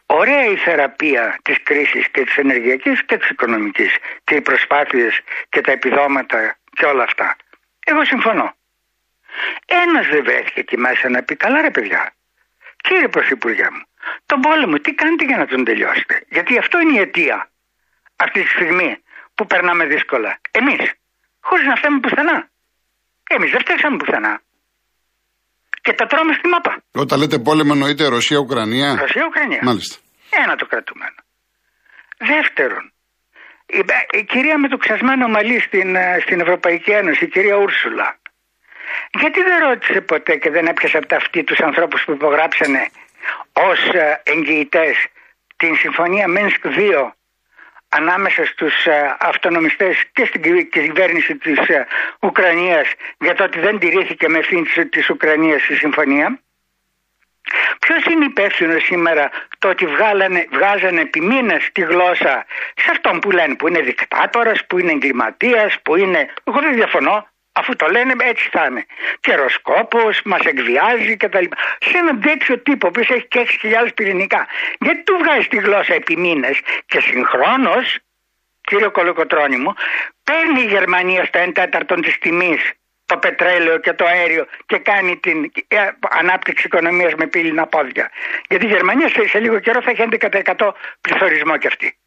Ωραία 0.07 0.45
η 0.45 0.57
θεραπεία 0.57 1.39
της 1.43 1.63
κρίσης 1.63 2.09
και 2.09 2.25
της 2.25 2.37
ενεργειακής 2.37 3.05
και 3.05 3.17
της 3.17 3.29
οικονομικής 3.29 3.97
και 4.25 4.35
οι 4.35 4.41
προσπάθειες 4.41 5.21
και 5.49 5.61
τα 5.61 5.73
επιδόματα 5.73 6.57
και 6.73 6.85
όλα 6.85 7.03
αυτά. 7.03 7.37
Εγώ 7.85 8.05
συμφωνώ. 8.05 8.55
Ένας 9.67 10.07
δεν 10.07 10.25
βρέθηκε 10.25 10.61
εκεί 10.61 10.79
μέσα 10.79 11.09
να 11.09 11.23
πει 11.23 11.37
καλά 11.37 11.61
ρε 11.61 11.71
παιδιά. 11.71 12.15
Κύριε 12.77 13.09
Πρωθυπουργέ 13.09 13.69
μου, 13.73 13.83
τον 14.27 14.41
πόλεμο 14.41 14.79
τι 14.79 14.95
κάνετε 14.95 15.25
για 15.25 15.37
να 15.37 15.47
τον 15.47 15.65
τελειώσετε; 15.65 16.25
Γιατί 16.29 16.59
αυτό 16.59 16.81
είναι 16.81 16.93
η 16.93 17.01
αιτία 17.01 17.49
αυτή 18.17 18.43
τη 18.43 18.49
στιγμή 18.49 19.03
που 19.35 19.47
περνάμε 19.47 19.85
δύσκολα. 19.87 20.41
Εμείς, 20.51 20.83
χωρίς 21.41 21.67
να 21.67 21.77
φταίμε 21.77 22.01
πουθενά. 22.01 22.49
Εμείς 23.29 23.51
δεν 23.51 23.61
φταίξαμε 23.61 23.97
πουθενά. 23.97 24.41
Και 25.83 25.93
τα 25.93 26.07
τρώμε 26.07 26.33
στη 26.39 26.49
μάπα. 26.49 26.83
Όταν 26.93 27.19
λέτε 27.19 27.39
πόλεμο 27.39 27.73
εννοείται 27.75 28.09
Ρωσία-Ουκρανία. 28.09 28.97
Ρωσία-Ουκρανία. 29.01 29.61
Μάλιστα. 29.63 29.97
Ένα 30.43 30.55
το 30.57 30.67
κρατούμενο. 30.67 31.19
Δεύτερον, 32.19 32.93
η, 33.67 33.81
η 34.19 34.25
κυρία 34.25 34.59
με 34.59 34.69
το 34.69 34.77
ξασμένο 34.77 35.29
μαλλί 35.29 35.61
στην, 35.61 35.97
ε, 35.97 36.19
στην 36.21 36.41
Ευρωπαϊκή 36.41 36.91
Ένωση, 36.91 37.25
η 37.25 37.29
κυρία 37.29 37.57
Ούρσουλα, 37.57 38.19
γιατί 39.21 39.41
δεν 39.43 39.59
ρώτησε 39.69 40.01
ποτέ 40.01 40.37
και 40.37 40.51
δεν 40.51 40.67
έπιασε 40.67 40.97
από 40.97 41.07
τα 41.07 41.17
αυτή 41.17 41.45
τους 41.45 41.61
ανθρώπους 41.61 42.05
που 42.05 42.13
υπογράψανε 42.13 42.89
ως 43.53 43.81
ε, 43.93 44.23
εγγυητές 44.23 44.97
την 45.57 45.77
συμφωνία 45.77 46.29
Μίνσκ 46.29 46.63
2 46.65 47.11
ανάμεσα 47.97 48.45
στους 48.45 48.87
ε, 48.87 49.17
αυτονομιστές 49.19 50.05
και 50.13 50.25
στην 50.25 50.71
κυβέρνηση 50.71 51.37
της 51.37 51.59
ε, 51.59 51.87
Ουκρανίας 52.21 52.87
για 53.19 53.35
το 53.35 53.45
ότι 53.45 53.61
δεν 53.61 53.79
τηρήθηκε 53.79 54.29
με 54.29 54.39
ευθύνη 54.39 54.63
της 54.91 55.11
Ουκρανίας 55.11 55.69
η 55.69 55.75
συμφωνία. 55.75 56.39
Ποιος 57.79 58.05
είναι 58.05 58.25
υπεύθυνος 58.25 58.85
σήμερα 58.85 59.31
το 59.59 59.69
ότι 59.69 59.87
βγάλανε, 59.87 60.47
βγάζανε 60.51 61.01
επί 61.01 61.21
μήνες 61.21 61.69
τη 61.73 61.81
γλώσσα 61.81 62.45
σε 62.75 62.91
αυτόν 62.91 63.21
που 63.21 63.31
λένε 63.31 63.55
που 63.55 63.69
είναι 63.69 63.81
δικτάτορας, 63.81 64.67
που 64.67 64.79
είναι 64.79 64.93
εγκληματίας, 64.93 65.77
που 65.83 65.97
είναι... 65.97 66.33
Εγώ 66.45 66.61
δεν 66.61 66.75
διαφωνώ, 66.75 67.29
Αφού 67.57 67.77
το 67.77 67.87
λένε 67.87 68.15
έτσι 68.19 68.49
θα 68.53 68.67
είναι. 68.71 68.87
Καιροσκόπο, 69.21 69.99
μας 70.25 70.41
εκβιάζει 70.41 71.17
κτλ. 71.17 71.45
Σε 71.79 71.99
έναν 71.99 72.21
τέτοιο 72.21 72.59
τύπο 72.59 72.91
που 72.91 73.01
έχει 73.01 73.27
και 73.29 73.47
6.000 73.63 73.89
πυρηνικά. 73.95 74.47
Γιατί 74.81 75.03
του 75.03 75.17
βγάζει 75.19 75.47
τη 75.47 75.57
γλώσσα 75.57 75.95
επί 75.95 76.17
μήνες 76.17 76.61
και 76.87 77.01
συγχρόνως, 77.01 77.99
κύριο 78.61 78.91
Κολοκοτρόνη 78.91 79.57
μου, 79.57 79.75
παίρνει 80.25 80.61
η 80.61 80.67
Γερμανία 80.67 81.25
στο 81.25 81.41
1 81.41 81.51
τέταρτο 81.55 81.95
της 81.95 82.19
τιμής 82.19 82.73
το 83.07 83.17
πετρέλαιο 83.17 83.79
και 83.79 83.93
το 83.93 84.05
αέριο 84.05 84.47
και 84.67 84.79
κάνει 84.79 85.17
την 85.17 85.53
ε, 85.69 85.79
ανάπτυξη 86.11 86.67
οικονομίας 86.67 87.15
με 87.15 87.27
πύληνα 87.27 87.67
πόδια. 87.67 88.11
Γιατί 88.49 88.65
η 88.65 88.69
Γερμανία 88.69 89.09
σε, 89.09 89.29
σε 89.29 89.39
λίγο 89.39 89.59
καιρό 89.59 89.83
θα 89.83 89.91
έχει 89.91 90.05
11% 90.55 90.71
πληθωρισμό 91.01 91.57
κι 91.57 91.67
αυτή. 91.67 91.99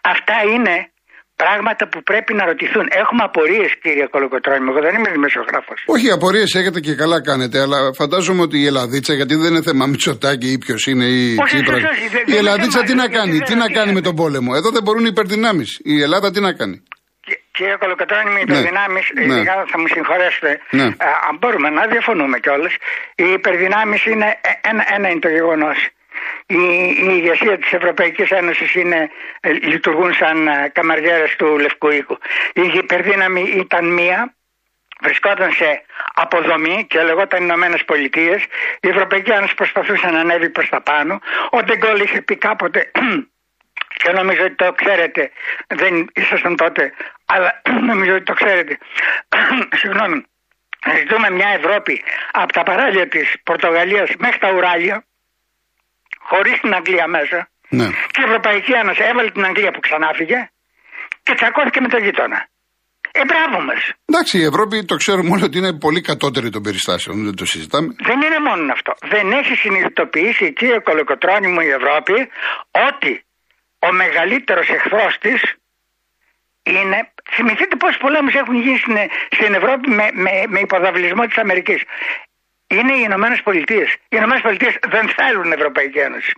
Αυτά 0.00 0.34
είναι 0.42 0.90
πράγματα 1.42 1.84
που 1.92 1.98
πρέπει 2.10 2.32
να 2.38 2.44
ρωτηθούν. 2.50 2.84
Έχουμε 3.02 3.22
απορίες, 3.28 3.70
κύριε 3.82 4.06
Κολοκοτρόνη, 4.14 4.64
εγώ 4.72 4.80
δεν 4.86 4.94
είμαι 4.96 5.10
δημοσιογράφος. 5.18 5.78
Όχι, 5.94 6.06
απορίες 6.16 6.50
έχετε 6.60 6.80
και 6.86 6.94
καλά 7.02 7.18
κάνετε, 7.28 7.56
αλλά 7.64 7.78
φαντάζομαι 8.00 8.42
ότι 8.48 8.56
η 8.64 8.66
Ελλαδίτσα, 8.70 9.12
γιατί 9.20 9.34
δεν 9.42 9.50
είναι 9.52 9.64
θέμα 9.70 9.84
Μητσοτάκη 9.92 10.48
ή 10.56 10.58
ποιος 10.64 10.82
είναι 10.90 11.06
η 11.18 11.22
Τσίπρα. 11.48 11.76
Η 12.32 12.36
Ελλαδίτσα 12.42 12.80
τι 12.88 12.94
να 13.02 13.06
κάνει, 13.16 13.36
τι 13.48 13.54
να 13.62 13.68
κάνει 13.76 13.92
με 13.98 14.02
τον 14.08 14.14
πόλεμο. 14.20 14.50
Εδώ 14.60 14.68
δεν 14.76 14.82
μπορούν 14.84 15.04
οι 15.08 15.12
υπερδυνάμεις. 15.14 15.68
Η 15.92 16.02
Ελλάδα 16.06 16.30
τι 16.34 16.40
να 16.40 16.52
κάνει. 16.60 16.78
Κύριε 17.56 17.76
Κολοκοτρόνη, 17.82 18.30
με 18.36 18.40
υπερδυνάμεις, 18.46 19.04
ναι. 19.14 19.34
ναι. 19.34 19.42
θα 19.72 19.76
μου 19.80 19.88
συγχωρέσετε, 19.94 20.50
ναι. 20.78 20.86
αν 21.28 21.34
μπορούμε 21.40 21.68
να 21.78 21.82
διαφωνούμε 21.92 22.36
κιόλας, 22.44 22.74
οι 23.22 23.26
υπερδυνάμεις 23.38 24.00
είναι 24.12 24.28
ε, 24.48 24.68
ένα, 24.70 24.82
ένα 24.96 25.06
είναι 25.10 25.24
το 25.26 25.28
γεγονός. 25.38 25.78
Η, 26.50 26.62
η 26.88 27.12
ηγεσία 27.16 27.58
της 27.58 27.72
Ευρωπαϊκής 27.72 28.30
Ένωσης 28.30 28.74
είναι, 28.74 29.10
ε, 29.40 29.52
λειτουργούν 29.52 30.14
σαν 30.14 30.46
ε, 30.46 30.70
καμαριέρες 30.74 31.36
του 31.36 31.58
Λευκού 31.58 31.90
Οίκου. 31.90 32.18
Η 32.52 32.70
υπερδύναμη 32.74 33.40
ήταν 33.40 33.92
μία, 33.92 34.34
βρισκόταν 35.00 35.52
σε 35.52 35.82
αποδομή 36.14 36.86
και 36.88 37.02
λεγόταν 37.02 37.42
Ηνωμένε 37.42 37.76
Πολιτείες. 37.86 38.42
Η 38.80 38.88
Ευρωπαϊκή 38.88 39.30
Ένωση 39.30 39.54
προσπαθούσε 39.54 40.06
να 40.06 40.20
ανέβει 40.20 40.50
προς 40.50 40.68
τα 40.68 40.80
πάνω. 40.80 41.20
Ο 41.50 41.62
Ντεγκόλ 41.62 42.00
είχε 42.00 42.20
πει 42.22 42.36
κάποτε 42.36 42.90
και 44.02 44.10
νομίζω 44.10 44.44
ότι 44.44 44.54
το 44.54 44.72
ξέρετε, 44.72 45.30
δεν 45.66 46.10
ήσασταν 46.14 46.56
τότε, 46.56 46.92
αλλά 47.26 47.62
νομίζω 47.90 48.14
ότι 48.14 48.24
το 48.24 48.32
ξέρετε. 48.32 48.78
Συγγνώμη. 49.80 50.24
Ζητούμε 50.96 51.30
μια 51.30 51.48
Ευρώπη 51.48 52.02
από 52.32 52.52
τα 52.52 52.62
παράλια 52.62 53.08
της 53.08 53.36
Πορτογαλίας 53.42 54.10
μέχρι 54.18 54.38
τα 54.38 54.52
Ουράλια, 54.52 55.04
χωρίς 56.30 56.56
την 56.62 56.72
Αγγλία 56.78 57.06
μέσα. 57.16 57.38
Ναι. 57.78 57.86
Και 58.12 58.20
η 58.22 58.26
Ευρωπαϊκή 58.28 58.72
Ένωση 58.82 59.02
έβαλε 59.10 59.30
την 59.36 59.44
Αγγλία 59.44 59.70
που 59.74 59.80
ξανάφυγε 59.86 60.38
και 61.22 61.32
τσακώθηκε 61.34 61.80
με 61.80 61.88
τον 61.88 62.00
γείτονα. 62.04 62.38
Ε, 63.12 63.22
μπράβο 63.30 63.58
μας. 63.68 63.80
Εντάξει, 64.10 64.34
η 64.38 64.44
Ευρώπη 64.50 64.84
το 64.84 64.96
ξέρουμε 65.02 65.30
όλοι 65.34 65.44
ότι 65.48 65.58
είναι 65.58 65.72
πολύ 65.86 66.00
κατώτερη 66.00 66.48
των 66.50 66.62
περιστάσεων, 66.62 67.24
δεν 67.24 67.36
το 67.40 67.44
συζητάμε. 67.44 67.88
Δεν 68.08 68.18
είναι 68.24 68.40
μόνο 68.48 68.72
αυτό. 68.72 68.92
Δεν 69.14 69.26
έχει 69.40 69.54
συνειδητοποιήσει 69.54 70.44
η 70.44 70.52
κύριε 70.52 70.78
Κολοκοτρώνη 70.88 71.48
μου 71.52 71.60
η 71.60 71.70
Ευρώπη 71.78 72.16
ότι 72.88 73.12
ο 73.86 73.92
μεγαλύτερος 73.92 74.68
εχθρός 74.68 75.18
της 75.24 75.40
είναι, 76.62 76.98
θυμηθείτε 77.34 77.76
πόσοι 77.76 77.98
πολέμους 77.98 78.34
έχουν 78.34 78.56
γίνει 78.64 78.78
στην, 78.78 78.96
στην 79.36 79.54
Ευρώπη 79.54 79.86
με, 79.98 80.06
με, 80.24 80.32
με 80.48 80.60
υποδαβλισμό 80.60 81.22
της 81.26 81.36
Αμερικής. 81.36 81.80
Είναι 82.76 82.92
οι 82.98 83.02
Ηνωμένες 83.08 83.40
Πολιτείες. 83.48 83.88
Οι 84.12 84.16
Ηνωμένες 84.20 84.42
Πολιτείες 84.46 84.74
δεν 84.94 85.04
θέλουν 85.18 85.52
Ευρωπαϊκή 85.52 85.98
Ένωση. 85.98 86.32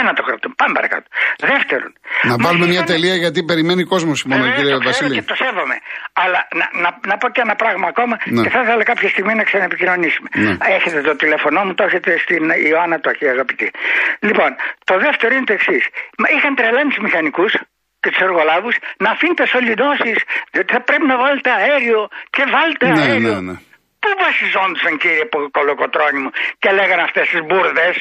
Ένα 0.00 0.10
το 0.18 0.22
κρατούν. 0.28 0.52
Πάμε 0.60 0.72
παρακάτω. 0.78 1.06
Δεύτερον. 1.52 1.90
Να 2.22 2.34
μας 2.36 2.42
βάλουμε 2.46 2.66
μια 2.66 2.74
είχαν- 2.82 2.92
τελεία 2.94 3.14
γιατί 3.24 3.38
περιμένει 3.50 3.82
κόσμος 3.92 4.18
μόνο, 4.30 4.42
Βέβαια, 4.42 4.56
κύριε 4.56 4.72
το 4.72 4.78
ξέρω 4.78 4.92
Βασίλη. 4.96 5.14
και 5.18 5.26
το 5.32 5.36
σέβομαι. 5.42 5.76
Αλλά 6.22 6.40
να, 6.60 6.66
να, 6.82 6.88
να 7.10 7.14
πω 7.20 7.26
και 7.34 7.40
ένα 7.46 7.54
πράγμα 7.62 7.86
ακόμα 7.92 8.14
Ναι. 8.24 8.42
και 8.44 8.50
θα 8.54 8.60
ήθελα 8.64 8.82
κάποια 8.92 9.08
στιγμή 9.14 9.34
να 9.40 9.44
ξαναεπικοινωνήσουμε. 9.48 10.28
Ναι. 10.44 10.52
Έχετε 10.76 11.00
το 11.08 11.14
τηλέφωνό 11.22 11.60
μου, 11.64 11.74
το 11.78 11.82
έχετε 11.88 12.10
στην 12.24 12.42
Ιωάννα 12.70 12.96
το 13.04 13.08
έχει 13.14 13.26
αγαπητή. 13.34 13.68
Λοιπόν, 14.28 14.50
το 14.88 14.94
δεύτερο 15.04 15.32
είναι 15.36 15.44
το 15.50 15.54
εξής. 15.58 15.84
Είχαν 16.36 16.52
τρελάνει 16.58 16.88
τους 16.92 17.02
μηχανικούς 17.06 17.52
και 18.02 18.08
τους 18.12 18.20
εργολάβους 18.28 18.74
να 19.04 19.08
αφήνετε 19.14 19.44
σωληνώσεις, 19.52 20.18
διότι 20.52 20.70
θα 20.74 20.80
πρέπει 20.88 21.06
να 21.12 21.16
βάλετε 21.22 21.50
αέριο 21.60 22.00
και 22.34 22.42
βάλτε 22.54 22.86
Ναι, 22.88 23.00
αέριο. 23.02 23.28
ναι, 23.34 23.40
ναι. 23.50 23.56
Πού 24.08 24.14
βασιζόντουσαν 24.24 24.92
κύριε 25.02 25.24
Πο- 25.32 25.50
Κολοκοτρώνη 25.56 26.18
μου 26.24 26.30
και 26.62 26.68
λέγανε 26.78 27.02
αυτές 27.08 27.24
τις 27.30 27.40
μπουρδες; 27.46 27.94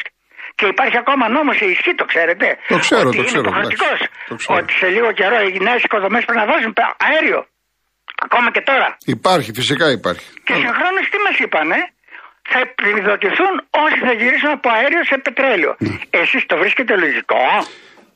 Και 0.58 0.66
υπάρχει 0.74 0.98
ακόμα 1.04 1.26
νόμος 1.36 1.56
σε 1.62 1.66
ισχύ, 1.74 1.92
το 2.02 2.06
ξέρετε; 2.12 2.48
Το 2.74 2.78
ξέρω, 2.86 3.08
ότι 3.10 3.18
το 3.18 3.22
είναι 3.22 3.30
ξέρω, 3.32 3.44
υποχρεωτικός. 3.46 3.98
εντάξει, 4.00 4.08
το 4.32 4.36
ξέρω. 4.42 4.56
Ότι 4.60 4.72
σε 4.82 4.88
λίγο 4.96 5.10
καιρό 5.20 5.38
οι 5.48 5.52
νέες 5.68 5.82
οικοδομές 5.88 6.22
πρέπει 6.26 6.42
να 6.44 6.48
βάζουν 6.52 6.72
πε- 6.78 6.96
αέριο. 7.08 7.40
Ακόμα 8.28 8.48
και 8.56 8.62
τώρα. 8.70 8.88
Υπάρχει, 9.16 9.50
φυσικά 9.60 9.86
υπάρχει. 10.00 10.26
Και 10.48 10.54
συγχρόνως 10.64 11.04
τι 11.12 11.18
μας 11.26 11.36
είπανε, 11.46 11.78
θα 12.52 12.58
επιδοτηθούν 12.68 13.54
όσοι 13.86 13.98
θα 14.08 14.14
γυρίσουν 14.20 14.52
από 14.58 14.68
αέριο 14.76 15.02
σε 15.12 15.16
πετρέλαιο. 15.26 15.72
Ναι. 15.80 15.96
Εσείς 16.22 16.42
το 16.52 16.56
βρίσκετε 16.62 16.94
λογικό; 17.04 17.42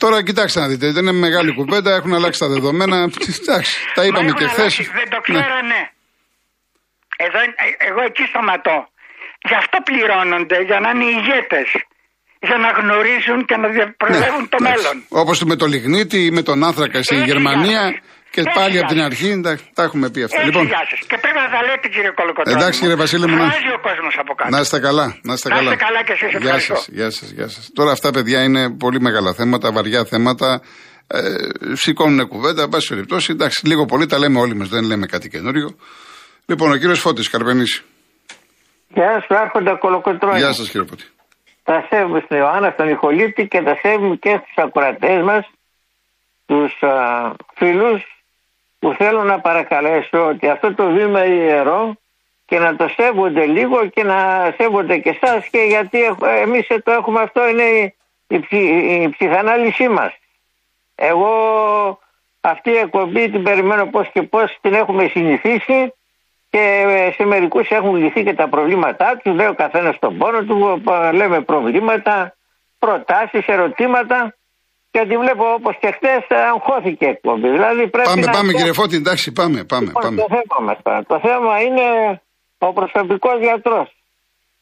Τώρα 0.03 0.17
κοιτάξτε 0.23 0.59
να 0.63 0.67
δείτε, 0.71 0.85
δεν 0.95 1.03
είναι 1.03 1.17
μεγάλη 1.27 1.51
κουβέντα, 1.59 1.91
έχουν 1.99 2.13
αλλάξει 2.13 2.39
τα 2.39 2.47
δεδομένα. 2.55 2.97
Εντάξει, 3.41 3.73
τα 3.97 4.03
είπαμε 4.05 4.29
Μα 4.31 4.37
και 4.37 4.43
έχουν 4.43 4.55
χθες. 4.55 4.59
αλλάξει, 4.59 4.83
Δεν 4.99 5.09
το 5.13 5.19
ξέρανε. 5.27 5.79
Εδώ, 7.25 7.39
ε, 7.63 7.65
εγώ 7.89 8.01
εκεί 8.09 8.23
σταματώ. 8.31 8.77
Γι' 9.49 9.57
αυτό 9.61 9.77
πληρώνονται, 9.87 10.57
για 10.69 10.79
να 10.83 10.89
είναι 10.93 11.05
ηγέτες. 11.17 11.69
Για 12.47 12.57
να 12.65 12.69
γνωρίζουν 12.79 13.39
και 13.49 13.55
να 13.61 13.67
διαπραγματεύουν 13.75 14.49
το 14.53 14.57
μέλλον. 14.67 14.95
Όπως 15.23 15.37
με 15.43 15.55
το 15.61 15.65
λιγνίτη 15.73 16.19
ή 16.25 16.31
με 16.37 16.41
τον 16.49 16.57
άνθρακα 16.67 17.03
στη 17.03 17.15
Έτσι, 17.15 17.27
Γερμανία. 17.29 17.63
γεια 17.69 17.81
σας. 17.81 17.99
Και 18.33 18.41
Έτσι, 18.41 18.53
πάλι 18.59 18.71
γεια 18.71 18.79
από 18.79 18.89
την 18.89 18.97
σας. 18.97 19.05
αρχή 19.09 19.29
εντάξει, 19.29 19.63
τα 19.73 19.83
έχουμε 19.83 20.09
πει 20.09 20.23
αυτά. 20.23 20.35
Έτσι, 20.35 20.47
Λοιπόν, 20.49 20.65
γεια 20.65 20.83
σας. 20.89 20.99
Και 21.09 21.17
πρέπει 21.23 21.37
να 21.45 21.49
τα 21.55 21.61
λέτε 21.67 21.87
κύριε 21.93 22.09
Κολοκοτρώνη. 22.19 22.57
Εντάξει, 22.61 22.79
κύριε 22.79 22.95
Βασίλη 22.95 23.27
μου, 23.27 23.35
να- 23.35 23.45
Βγάζει 23.45 23.71
ο 23.77 23.79
κόσμος 23.87 24.15
από 24.19 24.33
κάτω. 24.33 24.49
να 24.49 24.59
είστε 24.59 24.79
καλά. 24.79 25.05
Να 25.23 25.33
είστε 25.33 25.49
Να 25.49 25.55
καλά. 25.55 25.71
είστε 25.71 25.83
καλά 25.85 26.03
και 26.03 26.11
εσείς, 26.11 26.29
Γεια 26.29 26.39
ευχαριστώ. 26.43 26.75
σας, 26.75 26.87
γεια 26.97 27.09
σας, 27.11 27.29
γεια 27.29 27.47
σας. 27.47 27.69
Τώρα 27.75 27.91
αυτά, 27.91 28.11
παιδιά, 28.11 28.43
είναι 28.43 28.69
πολύ 28.83 28.99
μεγάλα 29.01 29.33
θέματα, 29.33 29.71
βαριά 29.71 30.05
θέματα. 30.05 30.61
Ε, 31.07 31.19
σηκώνουν 31.73 32.27
κουβέντα, 32.27 32.61
εν 32.63 32.69
πάση 32.69 32.87
περιπτώσει. 32.87 33.31
Εντάξει, 33.31 33.67
λίγο 33.67 33.85
πολύ 33.85 34.05
τα 34.05 34.17
λέμε 34.19 34.39
όλοι 34.39 34.55
μας, 34.55 34.67
δεν 34.69 34.83
λέμε 34.83 35.05
κάτι 35.05 35.29
καινούριο. 35.29 35.75
Λοιπόν, 36.45 36.71
ο 36.71 36.77
κύριος 36.77 36.99
Φώτης 36.99 37.29
Καρπενήσι. 37.29 37.83
Γεια 38.87 39.23
σου, 39.27 39.35
Άρχοντα 39.35 39.75
Κολοκοτρώνη. 39.77 40.37
Γεια 40.37 40.53
σας, 40.53 40.69
κύριε 40.69 40.87
Φώτη. 40.89 41.05
Τα 41.63 41.85
σέβομαι 41.89 42.21
στην 42.25 42.37
Ιωάννα, 42.37 42.69
στον 42.71 42.89
Ιχολίτη 42.89 43.47
και 43.47 43.61
τα 43.61 43.75
σέβομαι 43.81 44.15
και 44.15 44.29
στους 44.29 44.53
ακροατές 44.65 45.23
μας, 45.23 45.45
τους 46.45 46.81
α, 46.83 46.95
φίλους 47.55 48.01
που 48.79 48.93
θέλω 48.97 49.23
να 49.23 49.39
παρακαλέσω 49.39 50.25
ότι 50.27 50.49
αυτό 50.49 50.73
το 50.73 50.85
βήμα 50.91 51.25
ιερό 51.25 51.95
και 52.45 52.59
να 52.59 52.75
το 52.75 52.87
σέβονται 52.97 53.45
λίγο 53.45 53.87
και 53.87 54.03
να 54.03 54.51
σέβονται 54.57 54.97
και 54.97 55.09
εσά 55.21 55.43
και 55.51 55.59
γιατί 55.59 56.01
έχ- 56.03 56.23
εμείς 56.45 56.67
το 56.83 56.91
έχουμε 56.91 57.21
αυτό 57.21 57.47
είναι 57.47 57.63
η, 57.63 57.95
η, 58.27 58.39
ψυχ- 58.39 59.01
η 59.03 59.09
ψυχανάλυση 59.17 59.87
μας. 59.87 60.13
Εγώ 60.95 61.31
αυτή 62.41 62.69
η 62.69 62.77
εκπομπή 62.77 63.29
την 63.31 63.43
περιμένω 63.43 63.85
πώς 63.85 64.09
και 64.13 64.21
πώς 64.21 64.57
την 64.61 64.73
έχουμε 64.73 65.07
συνηθίσει 65.07 65.93
και 66.53 66.63
ε, 66.87 67.11
σε 67.17 67.23
μερικούς 67.25 67.67
έχουν 67.69 67.95
λυθεί 67.95 68.23
και 68.23 68.33
τα 68.33 68.47
προβλήματά 68.49 69.19
τους, 69.23 69.33
λέει 69.35 69.47
ο 69.47 69.53
καθένας 69.63 69.95
τον 69.99 70.17
πόνο 70.17 70.39
του, 70.43 70.81
π- 70.85 71.13
λέμε 71.13 71.41
προβλήματα, 71.41 72.35
προτάσεις, 72.79 73.45
ερωτήματα 73.45 74.35
και 74.91 75.01
τη 75.09 75.17
βλέπω 75.17 75.45
όπως 75.53 75.75
και 75.81 75.91
χτες 75.95 76.23
ε, 76.27 76.35
αγχώθηκε 76.53 77.05
η 77.05 77.09
εκπομπή. 77.09 77.49
Δηλαδή 77.49 77.87
πρέπει 77.89 78.07
Πάμε, 78.07 78.25
να... 78.25 78.31
πάμε, 78.31 78.51
κύριε 78.53 78.73
Φώτη, 78.73 78.95
εντάξει, 78.95 79.31
πάμε, 79.31 79.63
πάμε. 79.63 79.85
Λοιπόν, 79.85 80.01
πάμε. 80.03 80.15
το 80.21 80.27
θέμα 80.35 80.57
μας 80.67 80.77
τώρα. 80.83 81.03
Το 81.03 81.19
θέμα 81.25 81.61
είναι 81.61 81.85
ο 82.57 82.73
προσωπικός 82.73 83.37
γιατρός. 83.39 83.87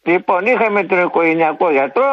Λοιπόν, 0.03 0.45
είχαμε 0.45 0.83
τον 0.83 0.99
οικογενειακό 1.05 1.71
γιατρό, 1.71 2.11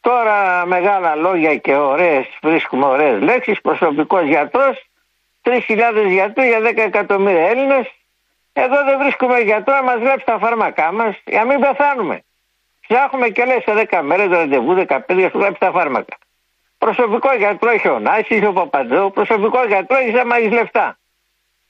τώρα 0.00 0.66
μεγάλα 0.66 1.14
λόγια 1.14 1.56
και 1.56 1.74
ωραίες, 1.74 2.26
βρίσκουμε 2.42 2.86
ωραίες 2.86 3.20
λέξεις, 3.22 3.60
προσωπικός 3.60 4.24
γιατρός, 4.26 4.74
3.000 5.42 6.06
γιατροί 6.08 6.46
για 6.48 6.60
10 6.60 6.76
εκατομμύρια 6.76 7.46
Έλληνες. 7.48 7.86
Εδώ 8.52 8.84
δεν 8.84 8.98
βρίσκουμε 8.98 9.40
γιατρό 9.40 9.74
να 9.74 9.82
μας 9.82 9.98
γράψει 10.00 10.26
τα 10.26 10.38
φάρμακά 10.38 10.92
μας 10.92 11.16
για 11.24 11.44
να 11.44 11.44
μην 11.44 11.60
πεθάνουμε. 11.60 12.22
Ψάχνουμε 12.88 13.28
και 13.28 13.44
λέει 13.44 13.60
σε 13.66 13.86
10 13.90 14.00
μέρες 14.02 14.28
ραντεβού, 14.28 14.74
15 14.74 15.14
για 15.14 15.24
να 15.24 15.30
σου 15.30 15.38
γράψει 15.38 15.60
τα 15.60 15.70
φάρμακα. 15.70 16.16
Προσωπικό 16.78 17.34
γιατρό 17.36 17.70
έχει 17.70 17.88
ο 17.88 17.98
Νάσης, 17.98 18.30
έχει 18.30 18.46
ο 18.46 18.52
Παπαντζό, 18.52 19.10
προσωπικό 19.10 19.66
γιατρό 19.66 19.96
έχει 19.96 20.18
άμα 20.18 20.36
έχεις 20.36 20.50
λεφτά. 20.50 20.98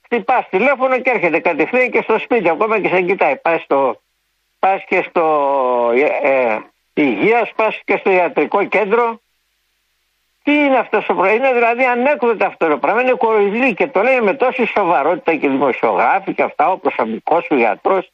Χτυπάς 0.05 0.49
τηλέφωνο 0.49 0.99
και 1.01 1.11
έρχεται 1.11 1.41
κατευθείαν 1.41 1.91
και 1.91 2.03
στο 2.03 2.19
σπίτι, 2.19 2.49
ακόμα 2.49 2.81
και 2.81 2.89
σε 2.89 3.01
κοιτάει. 3.03 3.37
Πας 3.37 3.63
στο, 3.63 4.01
πας 4.59 4.85
και 4.87 5.07
στο 5.09 5.25
ε, 5.95 6.29
ε, 6.31 6.59
υγείας, 6.95 7.53
πας 7.57 7.81
και 7.85 7.97
στο 7.97 8.11
ιατρικό 8.11 8.65
κέντρο. 8.65 9.21
Τι 10.43 10.53
είναι 10.53 10.77
αυτό 10.79 10.99
το 10.99 11.15
πράγμα, 11.15 11.33
είναι 11.33 11.53
δηλαδή 11.53 11.85
ανέκδοτο 11.85 12.47
αυτό 12.47 12.69
το 12.69 12.79
πράγμα, 12.79 13.03
είναι 13.03 13.13
κοροϊδί 13.13 13.75
και 13.75 13.87
το 13.87 14.03
λένε 14.03 14.21
με 14.21 14.35
τόση 14.35 14.67
σοβαρότητα 14.67 15.35
και 15.35 15.49
δημοσιογράφοι 15.49 16.35
και 16.35 16.43
αυτά, 16.43 16.71
ο 16.71 16.77
προσωπικό 16.79 17.41
σου 17.41 17.55
γιατρός. 17.57 18.13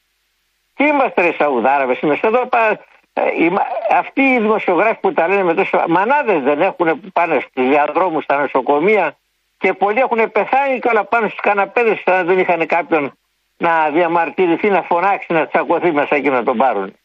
Τι 0.76 0.87
είμαστε 0.87 1.23
ρε 1.23 1.33
Σαουδάραβες, 1.33 2.00
είμαστε 2.00 2.26
εδώ. 2.26 2.47
Πα, 2.47 2.68
ε, 3.12 3.23
οι- 3.45 3.52
αυτοί 3.90 4.23
οι 4.23 4.38
δημοσιογράφοι 4.38 5.00
που 5.00 5.12
τα 5.12 5.28
λένε 5.28 5.42
με 5.42 5.54
τόσο. 5.54 5.85
Μανάδες 5.88 6.42
δεν 6.42 6.61
έχουν 6.61 7.00
που 7.00 7.11
πάνε 7.12 7.40
στους 7.40 7.68
διαδρόμους, 7.68 8.25
στα 8.25 8.38
νοσοκομεία 8.40 9.16
και 9.59 9.73
πολλοί 9.73 9.99
έχουν 9.99 10.33
πεθάνει 10.33 10.78
και 10.78 10.88
όλα 10.88 11.04
πάνω 11.04 11.28
στους 11.28 11.40
καναπέδες 11.40 12.00
σαν 12.04 12.26
δεν 12.26 12.38
είχαν 12.38 12.66
κάποιον 12.66 13.18
να 13.56 13.88
διαμαρτυρηθεί, 13.90 14.68
να 14.71 14.83
φωνάξει, 14.83 15.33
να 15.33 15.47
τσακωθεί 15.47 15.92
μέσα 15.92 16.18
και 16.18 16.30
να 16.30 16.42
τον 16.42 16.56
πάρουν. 16.56 16.97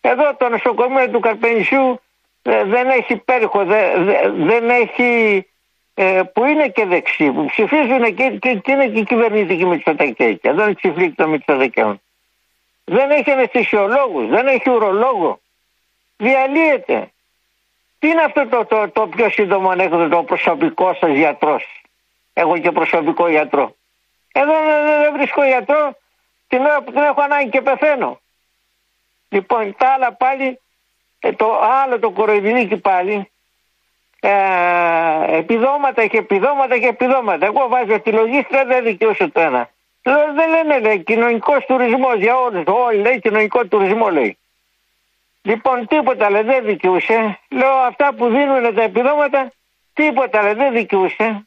Εδώ 0.00 0.34
το 0.34 0.48
νοσοκομείο 0.48 1.08
του 1.10 1.20
Καρπενησιού 1.20 1.90
ε, 1.90 1.98
δεν 2.42 2.88
έχει 2.88 3.16
πέρυχο, 3.16 3.64
δε- 3.64 3.98
δε- 3.98 4.30
δεν 4.30 4.70
έχει 4.70 5.46
ε, 5.94 6.22
που 6.34 6.44
είναι 6.44 6.68
και 6.68 6.84
δεξί, 6.86 7.30
που 7.32 7.44
ψηφίζουν 7.44 8.14
και, 8.14 8.30
και, 8.40 8.54
και 8.54 8.72
είναι 8.72 8.88
και 8.88 8.98
η 8.98 9.04
κυβερνητική 9.04 9.64
Μητσοτακέκια. 9.64 10.50
Εδώ 10.50 10.62
είναι 10.62 10.74
ψηφλίκη 10.74 11.14
των 11.14 11.28
Μητσοτακέων. 11.30 12.00
Δεν 12.84 13.10
έχει 13.10 13.30
αναισθησιολόγους, 13.30 14.28
δεν 14.28 14.46
έχει 14.46 14.70
ουρολόγο. 14.70 15.40
Διαλύεται. 16.16 17.10
Τι 17.98 18.08
είναι 18.08 18.22
αυτό 18.22 18.46
το, 18.46 18.64
το, 18.64 18.88
το 18.88 19.06
πιο 19.06 19.30
σύντομο 19.30 19.70
ανέκδοτο, 19.70 20.16
ο 20.18 20.24
προσωπικό 20.24 20.94
σας 21.00 21.10
γιατρός; 21.10 21.82
Έχω 22.32 22.58
και 22.58 22.70
προσωπικό 22.70 23.28
γιατρό. 23.28 23.74
Εδώ 24.32 24.52
δεν, 24.52 24.84
δεν- 24.86 25.00
δεν 25.02 25.12
βρίσκω 25.12 25.44
γιατρό 25.44 25.96
την 26.48 26.60
ώρα 26.60 26.82
που 26.82 26.92
την 26.92 27.02
έχω 27.02 27.20
ανάγκη 27.22 27.48
και 27.48 27.60
πεθαίνω. 27.62 28.20
Λοιπόν, 29.28 29.74
τα 29.78 29.88
άλλα 29.88 30.12
πάλι, 30.12 30.60
ε, 31.24 31.32
το 31.32 31.60
άλλο 31.82 31.98
το 31.98 32.10
κοροϊδινίκι 32.10 32.76
πάλι, 32.76 33.30
ε, 34.20 35.36
επιδόματα 35.36 36.06
και 36.06 36.18
επιδόματα 36.18 36.78
και 36.78 36.86
επιδόματα. 36.86 37.46
Εγώ 37.46 37.68
βάζω 37.68 38.00
τη 38.00 38.12
λογίστρια, 38.12 38.64
δεν 38.64 38.84
δικαιούσε 38.84 39.28
το 39.28 39.40
ένα. 39.40 39.70
Λέω, 40.04 40.32
δεν 40.34 40.50
λένε, 40.50 40.78
λέει, 40.78 41.02
κοινωνικός 41.02 41.64
τουρισμός 41.64 42.14
για 42.16 42.36
όλους. 42.36 42.64
Όλοι 42.66 42.98
λέει 42.98 43.20
κοινωνικό 43.20 43.66
τουρισμό, 43.66 44.10
λέει. 44.10 44.38
Λοιπόν, 45.42 45.86
τίποτα 45.86 46.30
λέει 46.30 46.42
δεν 46.42 46.64
δικαιούσε. 46.64 47.38
Λέω 47.48 47.72
αυτά 47.72 48.14
που 48.14 48.28
δίνουν 48.28 48.74
τα 48.74 48.82
επιδόματα, 48.82 49.52
τίποτα 49.92 50.42
λέει 50.42 50.54
δεν 50.54 50.72
δικαιούσε. 50.72 51.46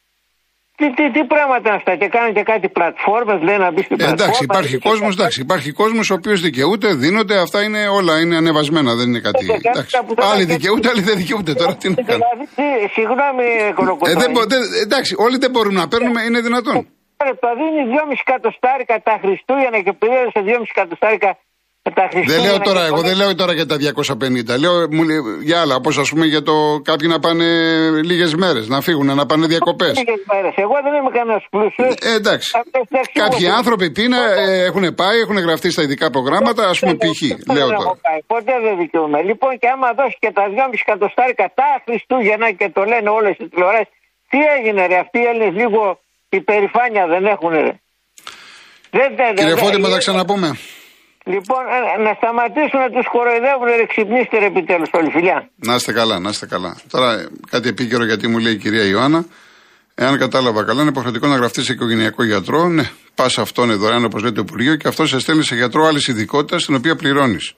Τι, 0.80 0.86
τι, 0.98 1.04
τι 1.16 1.22
πράγματα 1.34 1.66
είναι 1.70 1.78
αυτά 1.82 1.94
και 2.02 2.08
κάνουν 2.16 2.34
και 2.38 2.44
κάτι 2.52 2.68
πλατφόρμες, 2.78 3.40
λέει 3.48 3.58
να 3.66 3.70
μπει 3.72 3.82
στην 3.88 3.96
Ε, 4.00 4.04
πλατφόρμα. 4.04 4.24
εντάξει, 4.24 4.44
υπάρχει 4.50 4.76
κόσμο, 4.90 5.08
εντάξει, 5.18 5.40
υπάρχει 5.48 5.70
κόσμος 5.82 6.06
ο 6.10 6.14
οποίο 6.20 6.36
δικαιούται, 6.48 6.88
δίνονται, 7.04 7.36
αυτά 7.46 7.60
είναι 7.66 7.82
όλα, 8.00 8.14
είναι 8.22 8.36
ανεβασμένα, 8.42 8.92
δεν 9.00 9.08
είναι 9.10 9.20
κάτι. 9.28 9.46
Και 9.46 9.52
κάτι 9.52 9.68
Εντάξει. 9.74 9.94
που 10.08 10.14
θα 10.18 10.26
Άλλοι 10.32 10.46
τα- 10.46 10.54
δικαιούνται, 10.54 10.88
άλλοι 10.92 11.02
δεν 11.10 11.16
δικαιούνται. 11.22 11.54
Τώρα 11.62 11.74
τι 11.82 11.88
να 11.90 11.96
κάνουμε. 11.96 12.26
Δηλαδή, 12.26 12.46
τι, 12.58 12.68
συγγνώμη, 12.98 13.46
Ε, 13.70 13.72
κολοκοτρώνη. 13.80 14.20
δεν 14.22 14.30
μπο- 14.34 14.46
δεν- 14.54 14.68
εντάξει, 14.86 15.12
όλοι 15.26 15.38
δεν 15.44 15.52
μπορούν 15.54 15.74
να 15.82 15.86
παίρνουν, 15.92 16.16
είναι 16.28 16.40
δυνατόν. 16.48 16.76
Τα 17.46 17.52
δίνει 17.60 17.82
2,5 17.94 18.18
εκατοστάρικα 18.28 18.96
τα 19.10 19.16
Χριστούγεννα 19.24 19.80
και 19.86 19.94
πλήρωσε 20.02 20.40
2,5 20.48 20.72
εκατοστάρικα 20.76 21.30
τα 21.30 21.34
Χριστούγεννα. 21.34 21.45
Δεν 22.26 22.42
λέω 22.46 22.58
τώρα, 22.60 22.80
και 22.82 22.86
εγώ 22.86 22.96
πολλές- 22.96 23.10
δεν 23.10 23.16
λέω 23.18 23.36
τώρα 23.36 23.54
για 23.54 23.66
τα 23.66 23.76
250. 23.78 24.58
Λέω 24.64 24.74
μου 24.96 25.04
λέει, 25.04 25.20
για 25.50 25.58
άλλα, 25.62 25.76
όπως 25.76 25.98
ας 25.98 26.10
πούμε 26.10 26.26
για 26.26 26.42
το 26.50 26.54
κάποιοι 26.84 27.08
να 27.12 27.20
πάνε 27.20 27.46
λίγες 28.04 28.34
μέρες, 28.36 28.68
να 28.68 28.82
φύγουν, 28.82 29.16
να 29.16 29.26
πάνε 29.26 29.46
διακοπές. 29.48 29.94
Λίγες 29.98 30.22
μέρες. 30.32 30.54
Εγώ 30.66 30.76
δεν 30.86 30.94
είμαι 30.98 31.12
κανένας 31.18 31.44
πλούσιος. 31.50 31.94
Ε, 32.10 32.16
εντάξει. 32.20 32.50
Κάποιοι 33.24 33.48
άνθρωποι 33.60 33.92
τι 33.92 34.04
είναι, 34.04 34.18
ε, 34.38 34.64
έχουν 34.70 34.96
πάει, 34.96 35.18
έχουν 35.20 35.38
γραφτεί 35.38 35.72
στα 35.72 35.82
ειδικά 35.82 36.10
προγράμματα, 36.10 36.62
ας 36.70 36.80
πούμε 36.80 36.94
π.χ. 36.96 37.20
Λέω 37.56 37.68
τώρα. 37.68 37.92
Ποτέ 38.34 38.54
δεν 38.66 38.78
δικαιούμαι. 38.78 39.20
Λοιπόν, 39.30 39.52
και 39.62 39.68
άμα 39.76 39.88
δώσει 40.00 40.18
και 40.20 40.32
τα 40.38 40.44
2,5 40.50 40.80
εκατοστάρικα 40.88 41.46
τα 41.60 41.70
Χριστούγεννα 41.86 42.48
και 42.60 42.68
το 42.78 42.82
λένε 42.92 43.10
όλες 43.10 43.34
οι 43.42 43.46
τηλεοράσεις, 43.52 43.90
τι 44.32 44.40
έγινε, 44.58 44.82
ρε. 44.92 44.98
Αυτοί 45.04 45.18
οι 45.24 45.26
Έλληνες 45.32 45.54
λίγο 45.62 45.82
υπερηφάνεια 46.40 47.04
δεν 47.14 47.24
έχουν, 47.34 47.50
ρε. 47.50 47.74
Δεν, 48.98 49.10
δεν, 49.20 49.30
Κύριε 49.36 49.54
δεν- 49.54 49.64
Φώτη, 49.64 49.78
μα 49.78 49.84
τα 49.88 49.90
δεν- 49.90 50.04
ξαναπούμε. 50.06 50.50
Λοιπόν, 51.34 51.64
ε, 51.76 52.02
να 52.06 52.14
σταματήσουν 52.20 52.80
να 52.86 52.90
τους 52.90 53.08
κοροϊδεύουν, 53.14 53.68
ρε. 53.80 53.86
Ξυπνήστε, 53.86 54.38
ρε, 54.40 54.46
επιτέλους, 54.46 54.90
όλοι, 54.94 55.10
φιλιά. 55.10 55.50
Να 55.56 55.76
είστε 55.76 55.92
καλά, 55.92 56.20
να 56.20 56.30
είστε 56.30 56.46
καλά. 56.46 56.78
Τώρα 56.90 57.10
ε, 57.20 57.28
κάτι 57.50 57.68
επίκαιρο 57.70 58.06
γιατί 58.06 58.28
μου 58.28 58.38
λέει 58.38 58.54
η 58.54 58.58
κυρία 58.58 58.84
Ιωάννα. 58.84 59.26
Εάν 59.96 60.18
κατάλαβα 60.18 60.64
καλά, 60.64 60.82
είναι 60.82 60.90
υποχρεωτικό 60.90 61.28
να 61.28 61.36
γραφτεί 61.36 61.64
σε 61.64 61.74
οικογενειακό 61.74 62.24
γιατρό. 62.24 62.68
Ναι, 62.68 62.90
πας 63.16 63.38
αυτόν 63.38 63.66
είναι 63.66 63.76
δωρεάν 63.76 64.06
όπως 64.06 64.22
λέει 64.22 64.32
το 64.32 64.42
Υπουργείο 64.42 64.76
και 64.76 64.88
αυτός 64.88 65.10
σε 65.10 65.20
στέλνει 65.20 65.44
σε 65.44 65.56
γιατρό 65.56 65.86
άλλης 65.86 66.08
ειδικότητας 66.08 66.62
στην 66.62 66.76
οποία 66.76 66.96
πληρώνεις. 66.96 67.54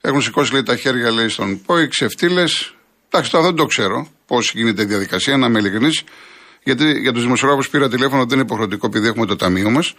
Έχουν 0.00 0.22
σηκώσει 0.22 0.52
λέει 0.52 0.62
τα 0.62 0.76
χέρια 0.76 1.10
λέει 1.10 1.28
στον 1.28 1.62
ΠΟΗ, 1.66 1.88
ξεφτύλες. 1.88 2.74
Εντάξει, 3.08 3.30
τώρα 3.30 3.44
δεν 3.44 3.54
το 3.54 3.66
ξέρω 3.66 4.06
πώς 4.26 4.52
γίνεται 4.54 4.82
η 4.82 4.84
διαδικασία, 4.84 5.36
να 5.36 5.46
είμαι 5.46 5.58
ειλικρινής. 5.58 6.02
Γιατί 6.62 6.84
για 6.84 7.12
τους 7.12 7.22
δημοσιογράφους 7.22 7.68
πήρα 7.68 7.88
τηλέφωνο 7.88 8.24
δεν 8.24 8.32
είναι 8.32 8.42
υποχρεωτικό 8.42 8.86
επειδή 8.86 9.06
έχουμε 9.06 9.26
το 9.26 9.36
ταμείο 9.36 9.70
μας. 9.70 9.94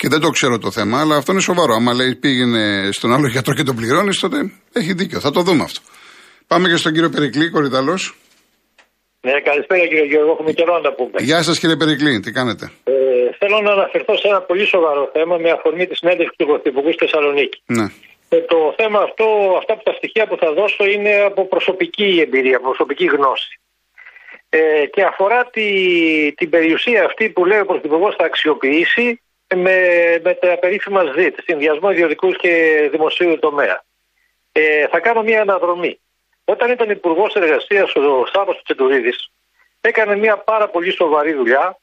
Και 0.00 0.08
δεν 0.08 0.20
το 0.20 0.30
ξέρω 0.30 0.58
το 0.58 0.70
θέμα, 0.70 1.00
αλλά 1.00 1.16
αυτό 1.16 1.32
είναι 1.32 1.40
σοβαρό. 1.40 1.72
Άμα 1.74 1.92
λέει 1.94 2.14
πήγαινε 2.14 2.88
στον 2.92 3.12
άλλο 3.12 3.26
γιατρό 3.26 3.54
και 3.54 3.62
τον 3.62 3.76
πληρώνεις, 3.76 4.18
τότε 4.18 4.38
έχει 4.72 4.92
δίκιο. 4.92 5.20
Θα 5.20 5.30
το 5.30 5.40
δούμε 5.40 5.62
αυτό. 5.62 5.80
Πάμε 6.46 6.68
και 6.68 6.76
στον 6.76 6.92
κύριο 6.92 7.10
Περικλή, 7.10 7.50
κορυδαλός. 7.50 8.14
Ναι, 9.20 9.40
καλησπέρα 9.40 9.86
κύριε 9.86 10.04
Γιώργο, 10.04 10.30
έχουμε 10.30 10.52
καιρό 10.52 10.72
να 10.74 10.80
τα 10.80 10.92
πούμε. 10.94 11.16
Γεια 11.18 11.42
σας 11.42 11.58
κύριε 11.58 11.76
Περικλή, 11.76 12.20
τι 12.20 12.30
κάνετε; 12.32 12.64
Ε, 12.84 12.92
θέλω 13.38 13.60
να 13.60 13.72
αναφερθώ 13.72 14.16
σε 14.16 14.28
ένα 14.28 14.40
πολύ 14.40 14.66
σοβαρό 14.66 15.10
θέμα 15.12 15.36
με 15.36 15.50
αφορμή 15.50 15.86
τη 15.86 15.94
συνέντευξη 15.94 16.34
του 16.38 16.46
Πρωθυπουργού 16.46 16.92
στη 16.92 17.04
Θεσσαλονίκη. 17.04 17.62
Ναι. 17.66 17.86
Ε, 18.28 18.40
το 18.52 18.74
θέμα 18.76 18.98
αυτό, 19.08 19.26
αυτά 19.60 19.72
που 19.76 19.82
τα 19.88 19.92
στοιχεία 19.92 20.26
που 20.28 20.36
θα 20.42 20.52
δώσω 20.52 20.84
είναι 20.94 21.14
από 21.30 21.46
προσωπική 21.54 22.20
εμπειρία, 22.26 22.58
προσωπική 22.60 23.04
γνώση. 23.04 23.60
Ε, 24.48 24.86
και 24.94 25.02
αφορά 25.02 25.40
τη, 25.54 25.68
την 26.38 26.48
περιουσία 26.50 27.04
αυτή 27.04 27.28
που 27.28 27.44
λέει 27.44 27.60
ο 27.60 27.64
Πρωθυπουργός 27.64 28.14
θα 28.18 28.24
αξιοποιήσει 28.24 29.20
με, 29.54 29.76
με 30.22 30.34
τα 30.34 30.58
περίφημα 30.58 31.12
ΖΙΤ, 31.16 31.38
συνδυασμό 31.44 31.90
ιδιωτικούς 31.90 32.36
και 32.36 32.88
δημοσίου 32.90 33.38
τομέα. 33.38 33.84
Ε, 34.52 34.86
θα 34.86 35.00
κάνω 35.00 35.22
μια 35.22 35.40
αναδρομή. 35.40 36.00
Όταν 36.44 36.70
ήταν 36.70 36.90
Υπουργός 36.90 37.34
Εργασίας 37.34 37.94
ο 37.94 38.26
Σάββα 38.32 38.60
Τσεντουρίδης, 38.64 39.30
έκανε 39.80 40.16
μια 40.16 40.36
πάρα 40.36 40.68
πολύ 40.68 40.92
σοβαρή 40.92 41.32
δουλειά 41.32 41.78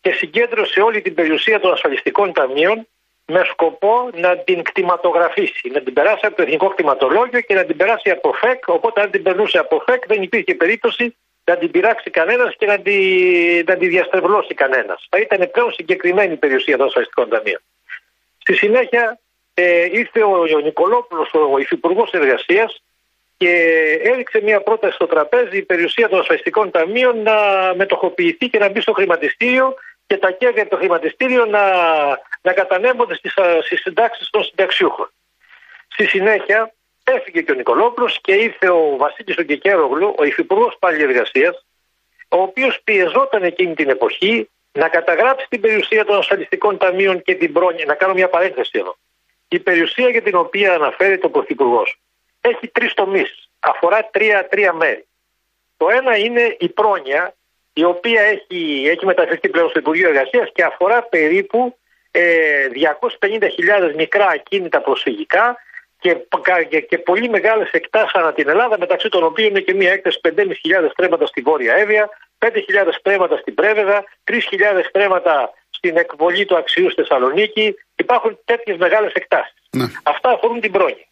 και 0.00 0.12
συγκέντρωσε 0.12 0.80
όλη 0.80 1.02
την 1.02 1.14
περιουσία 1.14 1.60
των 1.60 1.72
ασφαλιστικών 1.72 2.32
ταμείων 2.32 2.86
με 3.26 3.42
σκοπό 3.44 4.10
να 4.14 4.38
την 4.38 4.62
κτηματογραφήσει, 4.62 5.70
να 5.72 5.80
την 5.80 5.92
περάσει 5.92 6.26
από 6.26 6.36
το 6.36 6.42
Εθνικό 6.42 6.68
Κτηματολόγιο 6.68 7.40
και 7.40 7.54
να 7.54 7.64
την 7.64 7.76
περάσει 7.76 8.10
από 8.10 8.32
ΦΕΚ. 8.32 8.68
Οπότε, 8.68 9.00
αν 9.00 9.10
την 9.10 9.22
περνούσε 9.22 9.58
από 9.58 9.82
ΦΕΚ, 9.86 10.06
δεν 10.06 10.22
υπήρχε 10.22 10.54
περίπτωση 10.54 11.16
να 11.50 11.56
την 11.56 11.70
πειράξει 11.70 12.10
κανένας 12.10 12.54
και 12.58 12.66
να 12.66 12.78
τη, 12.78 12.98
να 13.66 13.76
τη 13.76 13.86
διαστρεβλώσει 13.88 14.54
κανένας. 14.54 15.06
Θα 15.10 15.18
ήταν 15.18 15.50
πλέον 15.50 15.72
συγκεκριμένη 15.72 16.32
η 16.32 16.36
περιουσία 16.36 16.76
των 16.76 16.86
ασφαλιστικών 16.86 17.28
ταμείων. 17.28 17.60
Στη 18.38 18.54
συνέχεια 18.54 19.20
ε, 19.54 19.84
ήρθε 19.84 20.22
ο, 20.22 20.30
ο 20.56 20.60
Νικολόπουλος, 20.60 21.30
ο 21.52 21.58
Υφυπουργός 21.58 22.10
Εργασίας, 22.10 22.82
και 23.36 23.50
έριξε 24.02 24.40
μια 24.42 24.60
πρόταση 24.60 24.94
στο 24.94 25.06
τραπέζι 25.06 25.56
η 25.56 25.62
περιουσία 25.62 26.08
των 26.08 26.18
ασφαλιστικών 26.18 26.70
ταμείων 26.70 27.22
να 27.22 27.34
μετοχοποιηθεί 27.76 28.48
και 28.48 28.58
να 28.58 28.68
μπει 28.68 28.80
στο 28.80 28.92
χρηματιστήριο 28.92 29.74
και 30.06 30.16
τα 30.16 30.30
κέρδη 30.30 30.60
από 30.60 30.70
το 30.70 30.76
χρηματιστήριο 30.76 31.44
να, 31.44 31.62
να 32.42 32.52
κατανέμονται 32.52 33.14
στις, 33.14 33.34
στις 33.64 33.80
συντάξεις 33.80 34.30
των 34.30 34.44
συνταξιούχων. 34.44 35.12
Στη 35.88 36.06
συνέχεια 36.06 36.74
έφυγε 37.06 37.40
και 37.42 37.52
ο 37.52 37.54
Νικολόπουλος 37.54 38.20
και 38.20 38.32
ήρθε 38.32 38.68
ο 38.68 38.96
Βασίλης 38.96 39.38
ο 39.38 39.42
Κεκέρογλου, 39.42 40.14
ο 40.18 40.24
υφυπουργός 40.24 40.76
πάλι 40.78 41.02
εργασίας, 41.02 41.64
ο 42.28 42.40
οποίος 42.40 42.80
πιεζόταν 42.84 43.42
εκείνη 43.42 43.74
την 43.74 43.88
εποχή 43.88 44.50
να 44.72 44.88
καταγράψει 44.88 45.46
την 45.48 45.60
περιουσία 45.60 46.04
των 46.04 46.16
ασφαλιστικών 46.16 46.78
ταμείων 46.78 47.22
και 47.22 47.34
την 47.34 47.52
πρόνοια. 47.52 47.84
Να 47.84 47.94
κάνω 47.94 48.12
μια 48.12 48.28
παρένθεση 48.28 48.70
εδώ. 48.72 48.96
Η 49.48 49.58
περιουσία 49.58 50.08
για 50.08 50.22
την 50.22 50.34
οποία 50.34 50.74
αναφέρεται 50.74 51.26
ο 51.26 51.30
Πρωθυπουργός 51.30 51.98
έχει 52.40 52.68
τρεις 52.68 52.94
τομείς. 52.94 53.48
Αφορά 53.60 54.08
τρία, 54.10 54.48
τρία 54.48 54.72
μέρη. 54.72 55.06
Το 55.76 55.88
ένα 55.88 56.16
είναι 56.16 56.56
η 56.58 56.68
πρόνοια, 56.68 57.34
η 57.72 57.84
οποία 57.84 58.22
έχει, 58.22 58.84
έχει 58.88 59.06
μεταφερθεί 59.06 59.48
πλέον 59.48 59.68
στο 59.68 59.78
Υπουργείο 59.78 60.08
Εργασίας 60.08 60.50
και 60.54 60.64
αφορά 60.64 61.02
περίπου 61.02 61.78
ε, 62.10 62.68
250.000 63.20 63.94
μικρά 63.94 64.26
ακίνητα 64.26 64.80
προσφυγικά 64.80 65.56
και, 66.06 66.64
και, 66.68 66.80
και 66.80 66.98
πολύ 66.98 67.28
μεγάλες 67.28 67.70
εκτάσεις 67.70 68.12
ανά 68.12 68.32
την 68.32 68.48
Ελλάδα, 68.48 68.78
μεταξύ 68.78 69.08
των 69.08 69.22
οποίων 69.24 69.48
είναι 69.48 69.60
και 69.60 69.74
μια 69.74 69.92
έκταση 69.92 70.18
5.500 70.28 70.90
στρέμματα 70.90 71.26
στη 71.26 71.40
Βόρεια 71.40 71.74
Εύβοια, 71.74 72.08
5.000 72.38 72.52
στρέμματα 72.98 73.36
στην 73.36 73.54
Πρέβεδα, 73.54 74.04
3.000 74.24 74.36
στρέμματα 74.88 75.50
στην 75.70 75.96
εκβολή 75.96 76.44
του 76.44 76.56
αξιού 76.56 76.90
στη 76.90 77.00
Θεσσαλονίκη. 77.00 77.74
Υπάρχουν 77.96 78.38
τέτοιες 78.44 78.76
μεγάλες 78.76 79.12
εκτάσεις. 79.12 79.54
Ναι. 79.70 79.84
Αυτά 80.02 80.30
αφορούν 80.30 80.60
την 80.60 80.72
πρόνοια. 80.72 81.06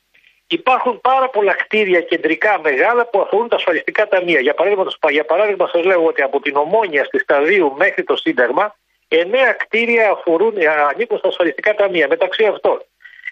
Υπάρχουν 0.46 1.00
πάρα 1.00 1.28
πολλά 1.28 1.52
κτίρια 1.52 2.00
κεντρικά 2.00 2.60
μεγάλα 2.62 3.06
που 3.06 3.20
αφορούν 3.20 3.48
τα 3.48 3.56
ασφαλιστικά 3.56 4.08
ταμεία. 4.08 4.40
Για 4.40 4.54
παράδειγμα, 4.54 4.86
για 5.10 5.24
παράδειγμα 5.24 5.68
σας 5.72 5.84
λέω 5.84 6.04
ότι 6.04 6.22
από 6.22 6.40
την 6.40 6.56
Ομόνια 6.56 7.04
στη 7.04 7.18
Σταδίου 7.18 7.74
μέχρι 7.76 8.04
το 8.04 8.16
Σύνταγμα, 8.16 8.76
εννέα 9.08 9.52
κτίρια 9.52 10.10
αφορούν, 10.10 10.54
ανήκουν 10.90 11.18
στα 11.18 11.28
ασφαλιστικά 11.28 11.74
ταμεία. 11.74 12.08
Μεταξύ 12.08 12.44
αυτών 12.44 12.82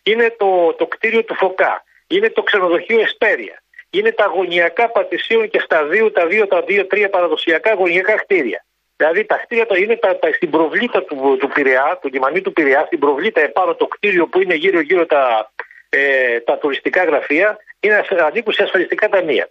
είναι 0.03 0.35
το, 0.39 0.75
το 0.79 0.87
κτίριο 0.87 1.25
του 1.25 1.35
Φωκά, 1.35 1.85
είναι 2.07 2.31
το 2.31 2.43
ξενοδοχείο 2.43 3.01
Εσπέρια, 3.01 3.63
είναι 3.91 4.13
τα 4.13 4.27
γωνιακά 4.27 4.91
πατησίων 4.91 5.49
και 5.49 5.61
σταδίου, 5.61 6.13
τα 6.13 6.27
δύο, 6.27 6.47
τα 6.47 6.63
δύο, 6.63 6.87
τρία 6.87 7.11
παραδοσιακά 7.11 7.75
γωνιακά 7.75 8.15
κτίρια. 8.15 8.65
Δηλαδή 8.97 9.25
τα 9.25 9.37
κτίρια 9.37 9.67
το 9.67 9.75
είναι 9.75 9.97
τα, 9.97 10.19
τα, 10.19 10.33
στην 10.33 10.51
προβλήτα 10.51 11.03
του, 11.05 11.37
του 11.41 11.49
Πειραιά, 11.49 11.99
του 12.03 12.09
λιμανί 12.13 12.41
του 12.41 12.53
Πειραιά, 12.53 12.83
στην 12.87 12.99
προβλήτα 12.99 13.41
επάνω 13.41 13.75
το 13.75 13.87
κτίριο 13.87 14.27
που 14.27 14.41
είναι 14.41 14.55
γύρω-γύρω 14.55 15.07
τα, 15.07 15.53
ε, 15.89 16.41
τα 16.41 16.59
τουριστικά 16.59 17.05
γραφεία, 17.05 17.59
είναι, 17.81 18.05
ανήκουν 18.27 18.53
σε 18.53 18.63
ασφαλιστικά 18.63 19.09
ταμεία. 19.09 19.49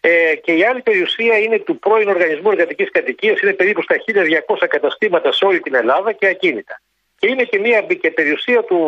Ε, 0.00 0.34
και 0.34 0.52
η 0.52 0.64
άλλη 0.64 0.82
περιουσία 0.82 1.38
είναι 1.38 1.58
του 1.58 1.78
πρώην 1.78 2.08
Οργανισμού 2.08 2.50
Εργατικής 2.50 2.90
Κατοικίας, 2.90 3.40
είναι 3.40 3.52
περίπου 3.52 3.82
στα 3.82 3.96
1200 3.98 4.66
καταστήματα 4.68 5.32
σε 5.32 5.44
όλη 5.44 5.60
την 5.60 5.74
Ελλάδα 5.74 6.12
και 6.12 6.26
ακίνητα. 6.26 6.80
Και 7.20 7.26
είναι 7.32 7.44
και 7.50 7.58
μια 7.64 7.78
και 8.02 8.10
περιουσία 8.18 8.60
του, 8.68 8.78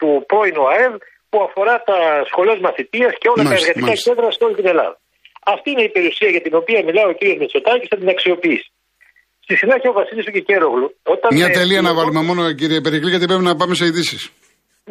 του 0.00 0.08
πρώην 0.30 0.56
ΟΑΕΒ 0.64 0.92
που 1.30 1.38
αφορά 1.46 1.74
τα 1.90 1.98
σχολές 2.30 2.58
μαθητείας 2.66 3.12
και 3.20 3.28
όλα 3.32 3.42
μάλιστα, 3.42 3.56
τα 3.58 3.62
εργατικά 3.62 3.86
μάλιστα. 3.86 4.06
κέντρα 4.10 4.26
σε 4.36 4.42
όλη 4.46 4.54
την 4.60 4.66
Ελλάδα. 4.72 4.96
Αυτή 5.54 5.66
είναι 5.72 5.84
η 5.88 5.92
περιουσία 5.96 6.28
για 6.34 6.42
την 6.46 6.54
οποία 6.60 6.78
μιλάει 6.86 7.08
ο 7.12 7.14
κ. 7.20 7.22
Μητσοτάκης, 7.40 7.88
θα 7.92 7.96
την 8.02 8.08
αξιοποιήσει. 8.14 8.68
Στη 9.44 9.54
συνέχεια 9.62 9.90
ο 9.90 9.92
Βασίλης 10.00 10.26
ο 10.30 10.32
Κεκέρογλου. 10.36 10.88
Όταν 11.14 11.28
Μια 11.38 11.46
ε, 11.46 11.50
τελεία 11.58 11.80
να 11.80 11.88
πιεζόταν- 11.88 11.96
βάλουμε 11.98 12.20
μόνο 12.28 12.42
κύριε 12.60 12.80
Περικλή 12.86 13.10
γιατί 13.14 13.26
πρέπει 13.30 13.42
να 13.50 13.56
πάμε 13.60 13.74
σε 13.80 13.84
ειδήσεις. 13.90 14.22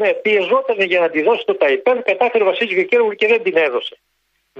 Ναι, 0.01 0.09
πιεζόταν 0.25 0.77
για 0.91 0.99
να 1.03 1.09
τη 1.13 1.19
δώσει 1.27 1.43
το 1.49 1.55
ΤΑΙΠΕΔ, 1.61 1.97
κατάφερε 2.11 2.43
ο 2.43 2.47
Βασίλης 2.51 2.73
Κεκέρογλου 2.79 3.15
και 3.21 3.27
δεν 3.27 3.41
την 3.43 3.55
έδωσε. 3.67 3.95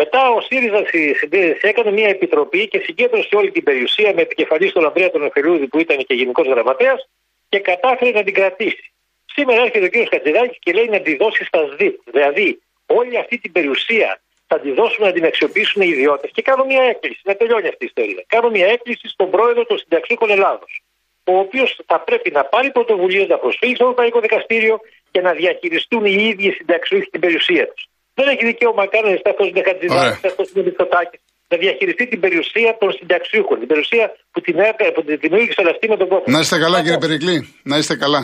Μετά 0.02 0.22
ο 0.38 0.40
ΣΥΡΙΖΑ 0.48 0.82
συ- 0.92 1.16
συ- 1.20 1.64
έκανε 1.72 1.92
μια 1.92 2.10
επιτροπή 2.16 2.68
και 2.72 2.80
συγκέντρωσε 2.86 3.36
όλη 3.40 3.52
την 3.52 3.64
περιουσία 3.64 4.10
με 4.16 4.22
επικεφαλής 4.22 4.72
τον 4.72 4.86
Ανδρέα 4.86 5.10
τον 5.16 5.24
Εφελούδη 5.30 5.68
που 5.68 5.80
ήταν 5.80 5.98
και 6.08 6.14
γενικός 6.14 6.48
γραμματέας 6.48 7.00
και 7.50 7.60
κατάφερε 7.60 8.12
να 8.12 8.24
την 8.24 8.34
κρατήσει. 8.34 8.92
Σήμερα 9.26 9.62
έρχεται 9.62 9.86
ο 9.86 9.90
κ. 9.90 10.10
Χατζηδάκης 10.10 10.58
και 10.60 10.74
λέει 10.74 10.88
να 10.88 11.00
τη 11.02 11.16
δώσει 11.16 11.44
στα 11.46 11.60
ΣΔΙΤ. 11.72 12.00
Δηλαδή, 12.12 12.62
όλη 12.86 13.18
αυτή 13.18 13.38
την 13.38 13.52
περιουσία 13.52 14.22
θα 14.48 14.60
τη 14.60 14.72
δώσουμε 14.72 15.08
να 15.08 15.14
την 15.14 15.26
αξιοποιήσουν 15.26 15.82
οι 15.82 15.88
ιδιώτες. 15.88 16.30
Και 16.34 16.42
κάνω 16.42 16.66
μια 16.66 16.84
έκκληση, 16.84 17.22
να 17.24 17.36
τελειώνει 17.36 17.68
αυτή 17.68 17.84
η 17.86 17.86
ιστορία. 17.86 18.24
Κάνω 18.28 18.50
μια 18.50 18.68
έκκληση 18.68 19.08
στον 19.08 19.30
πρόεδρο 19.30 19.66
των 19.66 19.78
συνταξίων 19.78 20.30
Ελλάδος, 20.30 20.82
ο 21.24 21.38
οποίος 21.38 21.80
θα 21.86 22.00
πρέπει 22.00 22.32
να 22.32 22.44
πάρει 22.44 22.72
πρωτοβουλίες 22.72 23.28
να 23.28 23.38
προσφύγει 23.38 23.76
στο 23.76 23.84
Ευρωπαϊκό 23.84 24.20
Δικαστήριο 24.20 24.80
και 25.12 25.22
να 25.22 25.32
διαχειριστούν 25.34 26.06
οι 26.06 26.18
ίδιοι 26.30 26.52
συνταξιούχοι 26.52 27.10
την 27.10 27.20
περιουσία 27.20 27.68
τους. 27.68 27.88
δεν 28.14 28.28
έχει 28.28 28.46
δικαίωμα 28.46 28.88
κανένα 28.88 29.20
αυτός 29.26 29.48
είναι 29.48 29.64
Χατζηδάκης, 29.64 30.02
Ωραία. 30.02 30.20
αυτός 30.26 30.52
είναι 30.52 30.64
Μητσοτάκης 30.64 31.20
να 31.52 31.58
διαχειριστεί 31.58 32.04
την 32.08 32.20
περιουσία 32.20 32.72
των 32.80 32.90
συνταξιούχων. 32.98 33.56
Την 33.60 33.68
περιουσία 33.72 34.06
που 34.32 34.40
την, 34.42 34.56
έκα- 34.70 34.92
που 34.96 35.02
την 35.04 35.18
δημιούργησε 35.24 35.62
αυτή 35.74 35.86
με 35.94 35.98
τον 36.02 36.08
κόσμο. 36.12 36.24
Να 36.36 36.40
είστε 36.40 36.58
καλά, 36.66 36.78
κύριε 36.84 36.98
Περικλή. 37.06 37.38
Να 37.64 37.76
είστε 37.78 37.96
καλά. 38.04 38.22